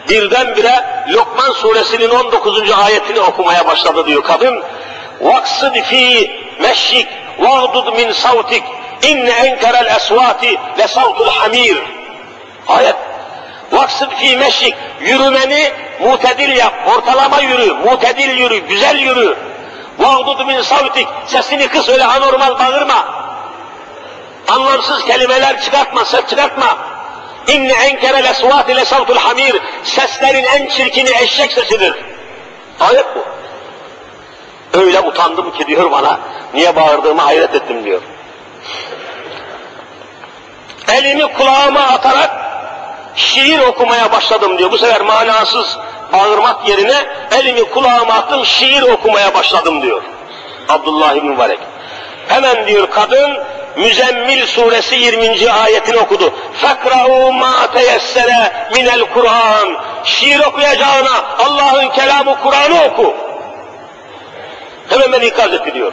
[0.08, 2.70] birdenbire Lokman suresinin 19.
[2.70, 4.62] ayetini okumaya başladı diyor kadın.
[5.20, 7.08] Vaksıd fi meşşik
[7.38, 8.62] vagdud min savtik
[9.02, 11.76] inne enkerel esvati le savtul hamir.
[12.68, 12.96] Ayet.
[13.72, 19.36] Vaksıd fi meşşik yürümeni mutedil yap, ortalama yürü, mutedil yürü, güzel yürü.
[19.98, 23.04] Vahdudu min savtik, sesini kıs öyle anormal bağırma.
[24.48, 26.78] Anlamsız kelimeler çıkartma, ses çıkartma.
[27.48, 31.94] İnne enkere lesvat ile savtul hamir, seslerin en çirkini eşek sesidir.
[32.80, 33.24] Ayet bu.
[34.78, 36.20] Öyle utandım ki diyor bana,
[36.54, 38.02] niye bağırdığımı hayret ettim diyor.
[40.88, 42.30] Elimi kulağıma atarak
[43.16, 44.72] şiir okumaya başladım diyor.
[44.72, 45.78] Bu sefer manasız,
[46.12, 47.06] bağırmak yerine
[47.38, 50.02] elimi kulağıma attım şiir okumaya başladım diyor.
[50.68, 51.58] Abdullah İbni Mübarek.
[52.28, 53.38] Hemen diyor kadın
[53.76, 55.50] Müzemmil suresi 20.
[55.50, 56.34] ayetini okudu.
[56.52, 59.68] Fekra'u ma teyessere minel Kur'an.
[60.04, 63.14] Şiir okuyacağına Allah'ın kelamı Kur'an'ı oku.
[64.88, 65.92] Hemen beni ikaz etti diyor.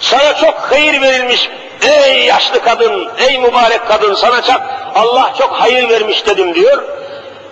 [0.00, 1.50] Sana çok hayır verilmiş
[1.82, 4.60] ey yaşlı kadın, ey mübarek kadın sana çok
[4.94, 6.97] Allah çok hayır vermiş dedim diyor.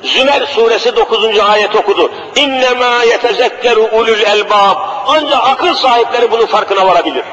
[0.02, 1.38] Zümer suresi 9.
[1.38, 2.10] ayet okudu.
[2.36, 4.76] İnnemâ yetezekkeru ulul elbab.
[5.06, 7.24] Ancak akıl sahipleri bunun farkına varabilir.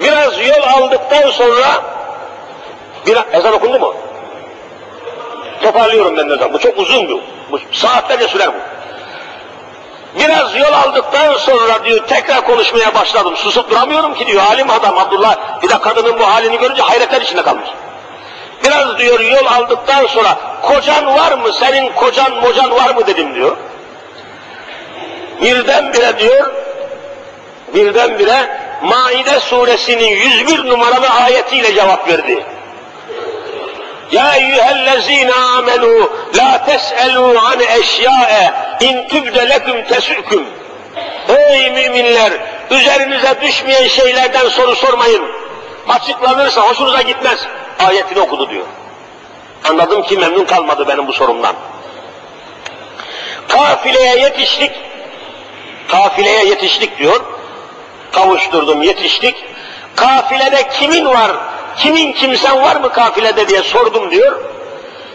[0.00, 1.82] Biraz yol aldıktan sonra
[3.06, 3.94] bir ezan okundu mu?
[5.62, 6.52] Toparlıyorum ben ezan.
[6.52, 7.20] Bu çok uzun bu.
[7.50, 8.58] bu saatlerce sürer bu.
[10.18, 13.36] Biraz yol aldıktan sonra diyor tekrar konuşmaya başladım.
[13.36, 15.62] Susup duramıyorum ki diyor alim adam Abdullah.
[15.62, 17.68] Bir de kadının bu halini görünce hayretler içinde kalmış.
[18.64, 23.56] Biraz diyor yol aldıktan sonra kocan var mı senin kocan mocan var mı dedim diyor.
[25.42, 26.52] Birdenbire diyor
[27.74, 32.44] birdenbire Maide suresinin 101 numaralı ayetiyle cevap verdi.
[34.12, 40.46] Ya eyyühellezine amenu la tes'elu an eşya'e in tübde leküm tesüküm.
[41.28, 42.32] Ey müminler
[42.70, 45.24] üzerinize düşmeyen şeylerden soru sormayın.
[45.88, 47.40] Açıklanırsa hoşunuza gitmez.
[47.78, 48.66] Ayetini okudu diyor.
[49.70, 51.54] Anladım ki memnun kalmadı benim bu sorumdan.
[53.48, 54.70] Kafileye yetiştik.
[55.88, 57.20] Kafileye yetiştik diyor.
[58.12, 59.36] Kavuşturdum, yetiştik.
[59.96, 61.30] Kafilede kimin var,
[61.76, 64.40] kimin kimsen var mı kafilede diye sordum diyor.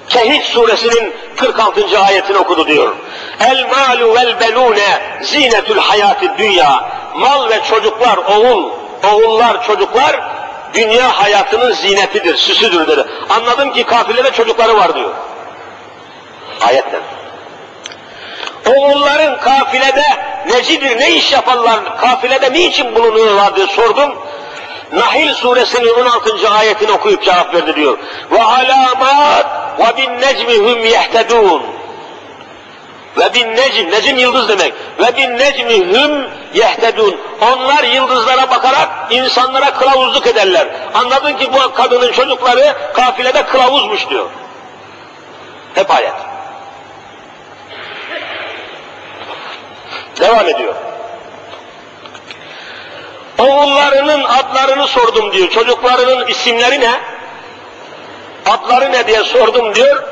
[0.10, 2.00] Kehif suresinin 46.
[2.00, 2.96] ayetini okudu diyor.
[3.40, 6.92] El malu vel belune zinetul hayati dünya.
[7.16, 8.70] Mal ve çocuklar, oğul,
[9.14, 10.41] oğullar, çocuklar
[10.74, 13.06] dünya hayatının zinetidir, süsüdür dedi.
[13.30, 15.12] Anladım ki kafilede çocukları var diyor.
[16.68, 17.00] Ayetle.
[18.70, 20.04] Oğulların kafilede
[20.48, 24.16] necidir, ne iş yaparlar, kafilede niçin bulunuyorlar diye sordum.
[24.94, 26.50] Nahil suresinin 16.
[26.50, 27.98] ayetini okuyup cevap verdi diyor.
[28.32, 29.46] Ve alamat
[29.80, 31.64] ve bin necmihum yehtedun.
[33.18, 34.74] Ve bin necm, necim yıldız demek.
[35.00, 37.22] Ve bin necmihum yehtedun.
[37.42, 40.68] Onlar yıldızlara bakarak insanlara kılavuzluk ederler.
[40.94, 44.30] Anladın ki bu kadının çocukları kafilede kılavuzmuş diyor.
[45.76, 46.14] Hep ayet.
[50.20, 50.76] Devam ediyor.
[53.38, 55.50] Oğullarının adlarını sordum diyor.
[55.50, 56.92] Çocuklarının isimleri ne?
[58.46, 60.04] Adları ne diye sordum diyor.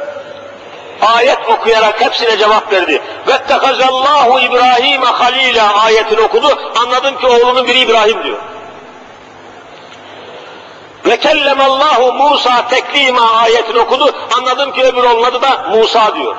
[1.01, 3.01] Ayet okuyarak hepsine cevap verdi.
[3.27, 6.71] Vettekazallahu İbrahim halila ayetini okudu.
[6.83, 8.37] Anladım ki oğlunun biri İbrahim diyor.
[11.05, 14.15] Ve kellemallahu Musa teklima ayetini okudu.
[14.37, 16.35] Anladım ki öbür onun adı da Musa diyor.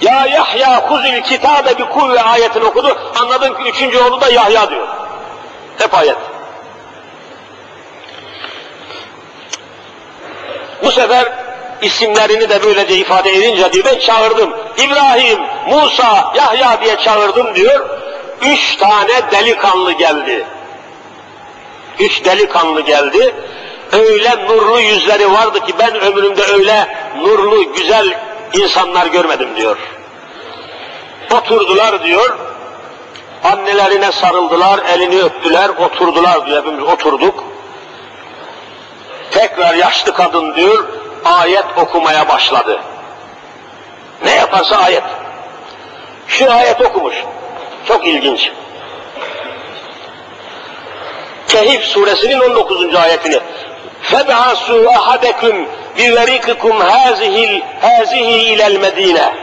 [0.00, 2.98] Ya Yahya huzil kitabe bi kuvve ayetini okudu.
[3.20, 4.88] Anladım ki üçüncü oğlu da Yahya diyor.
[5.78, 6.16] Hep ayet.
[10.82, 11.32] Bu sefer
[11.84, 14.50] isimlerini de böylece ifade edince diyor ben çağırdım.
[14.78, 17.88] İbrahim, Musa, Yahya diye çağırdım diyor.
[18.42, 20.44] Üç tane delikanlı geldi.
[21.98, 23.34] Üç delikanlı geldi.
[23.92, 28.18] Öyle nurlu yüzleri vardı ki ben ömrümde öyle nurlu, güzel
[28.52, 29.78] insanlar görmedim diyor.
[31.32, 32.38] Oturdular diyor.
[33.44, 36.58] Annelerine sarıldılar, elini öptüler, oturdular diyor.
[36.58, 37.44] Hepimiz oturduk.
[39.30, 40.84] Tekrar yaşlı kadın diyor,
[41.24, 42.80] ayet okumaya başladı.
[44.24, 45.02] Ne yaparsa ayet.
[46.28, 47.14] Şu ayet okumuş.
[47.88, 48.50] Çok ilginç.
[51.48, 52.94] Kehif suresinin 19.
[52.94, 53.40] ayetini.
[54.02, 55.68] Feb'asu ahadeküm
[55.98, 59.34] biverikikum hazihil hazihi ilel medine.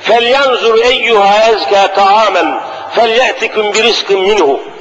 [0.00, 2.60] Felyanzur eyyuha ezke taamen.
[2.90, 4.73] Felyetikum birizkim minhu.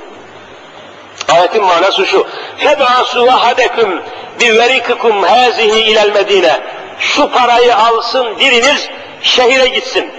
[1.28, 2.26] Ayetin manası şu.
[2.59, 4.01] فَبْعَسُوا أَحَدَكُمْ
[4.40, 6.61] بِوَرِقِكُمْ هَذِهِ اِلَى الْمَد۪ينَ
[6.99, 8.88] Şu parayı alsın biriniz
[9.22, 10.12] şehire gitsin.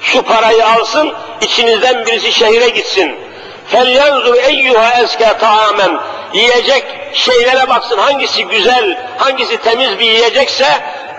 [0.00, 3.16] Şu parayı alsın, içinizden birisi şehire gitsin.
[3.72, 6.00] فَلْيَنْظُرْ اَيُّهَا اَزْكَى طَعَامًا
[6.32, 10.66] Yiyecek şeylere baksın hangisi güzel, hangisi temiz bir yiyecekse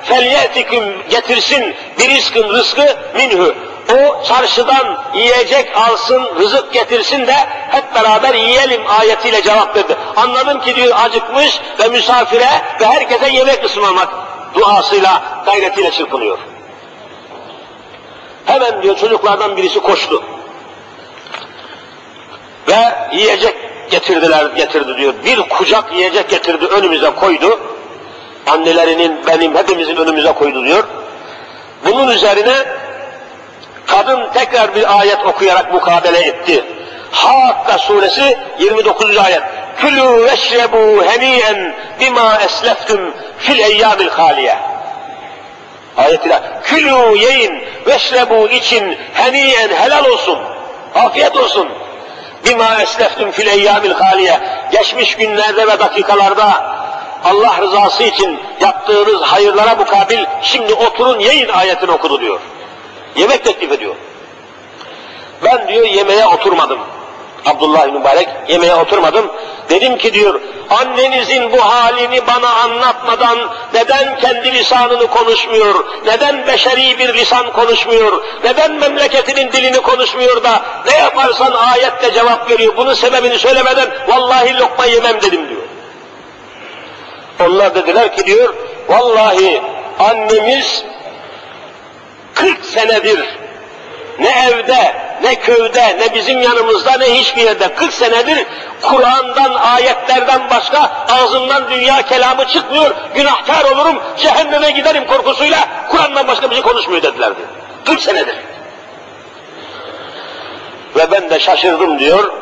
[0.09, 3.53] فَلْيَأْتِكُمْ getirsin bir rızkın rızkı minhu.
[3.93, 7.35] O çarşıdan yiyecek alsın, rızık getirsin de
[7.71, 9.95] hep beraber yiyelim ayetiyle cevap verdi.
[10.15, 12.49] Anladım ki diyor acıkmış ve misafire
[12.81, 14.09] ve herkese yemek ısmarlamak
[14.55, 16.37] duasıyla, gayretiyle çırpınıyor.
[18.45, 20.23] Hemen diyor çocuklardan birisi koştu.
[22.67, 22.77] Ve
[23.13, 23.55] yiyecek
[23.91, 25.13] getirdiler, getirdi diyor.
[25.25, 27.59] Bir kucak yiyecek getirdi, önümüze koydu.
[28.46, 30.84] Annelerinin, benim, hepimizin önümüze koydu diyor.
[31.84, 32.54] Bunun üzerine
[33.86, 36.64] kadın tekrar bir ayet okuyarak mukabele etti.
[37.10, 39.18] Hakka suresi 29.
[39.18, 39.42] ayet.
[39.76, 44.56] Külü veşrebu heniyen bima esleftum fil eyyamil haliye.
[45.96, 50.38] Ayetiyle külü yiyin veşrebu için heniyen helal olsun.
[50.94, 51.68] Afiyet olsun.
[52.46, 54.40] Bima esleftum fil eyyamil haliye.
[54.72, 56.64] Geçmiş günlerde ve dakikalarda
[57.24, 62.40] Allah rızası için yaptığınız hayırlara mukabil şimdi oturun yiyin ayetini okudu diyor.
[63.16, 63.94] Yemek teklif ediyor.
[65.44, 66.78] Ben diyor yemeğe oturmadım.
[67.46, 69.32] Abdullah mübarek yemeğe oturmadım.
[69.70, 73.38] Dedim ki diyor annenizin bu halini bana anlatmadan
[73.74, 80.96] neden kendi lisanını konuşmuyor, neden beşeri bir lisan konuşmuyor, neden memleketinin dilini konuşmuyor da ne
[80.96, 82.76] yaparsan ayette cevap veriyor.
[82.76, 85.61] Bunun sebebini söylemeden vallahi lokma yemem dedim diyor.
[87.46, 88.54] Onlar dediler ki diyor
[88.88, 89.62] vallahi
[89.98, 90.84] annemiz
[92.34, 93.42] 40 senedir
[94.18, 98.46] ne evde, ne köyde, ne bizim yanımızda, ne hiçbir yerde 40 senedir
[98.82, 105.58] Kur'an'dan, ayetlerden başka ağzından dünya kelamı çıkmıyor, günahkar olurum, cehenneme giderim korkusuyla
[105.90, 107.40] Kur'an'dan başka bir şey konuşmuyor dedilerdi.
[107.84, 108.36] 40 senedir.
[110.96, 112.32] Ve ben de şaşırdım diyor.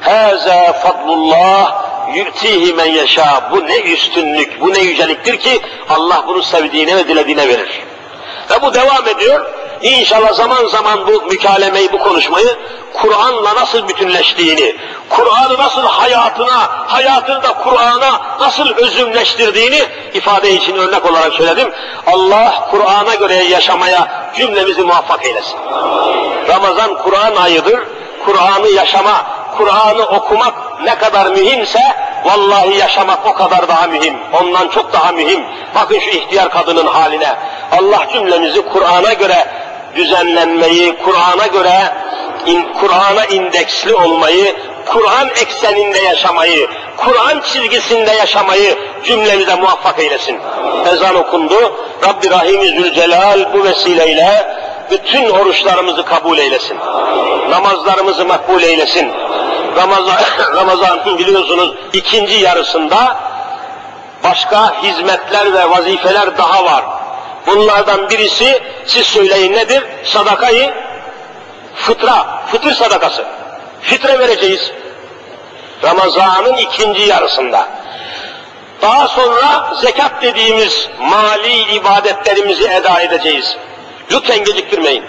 [0.00, 3.50] Hâzâ fadlullah yu'tihi men yaşa.
[3.50, 7.82] Bu ne üstünlük, bu ne yüceliktir ki Allah bunu sevdiğine ve dilediğine verir.
[8.50, 9.46] Ve bu devam ediyor.
[9.82, 12.56] İnşallah zaman zaman bu mükalemeyi, bu konuşmayı
[12.92, 14.76] Kur'an'la nasıl bütünleştiğini,
[15.10, 19.82] Kur'an'ı nasıl hayatına, hayatını da Kur'an'a nasıl özümleştirdiğini
[20.14, 21.72] ifade için örnek olarak söyledim.
[22.06, 25.58] Allah Kur'an'a göre yaşamaya cümlemizi muvaffak eylesin.
[26.48, 27.80] Ramazan Kur'an ayıdır.
[28.24, 29.26] Kur'an'ı yaşama,
[29.56, 31.80] Kur'an'ı okumak ne kadar mühimse
[32.24, 34.16] vallahi yaşamak o kadar daha mühim.
[34.40, 35.44] Ondan çok daha mühim.
[35.74, 37.34] Bakın şu ihtiyar kadının haline.
[37.72, 39.46] Allah cümlemizi Kur'an'a göre
[39.96, 41.94] düzenlenmeyi, Kur'an'a göre
[42.80, 50.40] Kur'an'a indeksli olmayı, Kur'an ekseninde yaşamayı, Kur'an çizgisinde yaşamayı cümlemize muvaffak eylesin.
[50.92, 51.74] Ezan okundu.
[52.08, 54.46] Rabbi Rahim-i Zülcelal bu vesileyle
[54.90, 56.78] bütün oruçlarımızı kabul eylesin.
[57.50, 59.12] Namazlarımızı makbul eylesin.
[59.76, 60.16] Ramazan,
[60.54, 63.16] Ramazan'ın biliyorsunuz ikinci yarısında
[64.24, 66.84] başka hizmetler ve vazifeler daha var.
[67.46, 69.84] Bunlardan birisi siz söyleyin nedir?
[70.04, 70.74] Sadakayı
[71.74, 73.24] fıtra, fıtır sadakası.
[73.82, 74.72] Fitre vereceğiz.
[75.84, 77.68] Ramazan'ın ikinci yarısında.
[78.82, 83.56] Daha sonra zekat dediğimiz mali ibadetlerimizi eda edeceğiz.
[84.10, 85.04] Lütfen geciktirmeyin.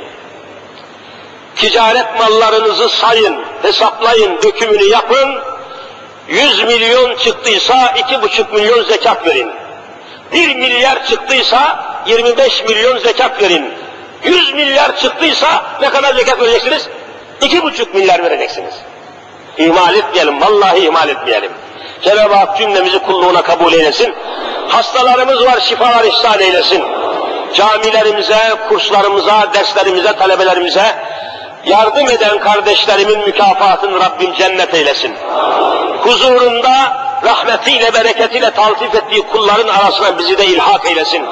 [1.56, 5.40] Ticaret mallarınızı sayın, hesaplayın, dökümünü yapın.
[6.28, 9.52] 100 milyon çıktıysa iki buçuk milyon zekat verin.
[10.34, 13.74] 1 milyar çıktıysa 25 milyon zekat verin.
[14.24, 16.90] 100 milyar çıktıysa ne kadar zekat vereceksiniz?
[17.42, 18.74] İki buçuk milyar vereceksiniz.
[19.58, 21.52] İhmal etmeyelim, vallahi ihmal etmeyelim.
[22.02, 24.16] Cenab-ı Hak cümlemizi kulluğuna kabul eylesin.
[24.68, 26.84] Hastalarımız var, şifalar ihsan eylesin.
[27.54, 28.40] Camilerimize,
[28.70, 30.96] kurslarımıza, derslerimize, talebelerimize
[31.66, 35.16] yardım eden kardeşlerimin mükafatını Rabbim cennet eylesin.
[36.04, 41.26] Huzurunda rahmetiyle, bereketiyle taltif ettiği kulların arasına bizi de ilhak eylesin.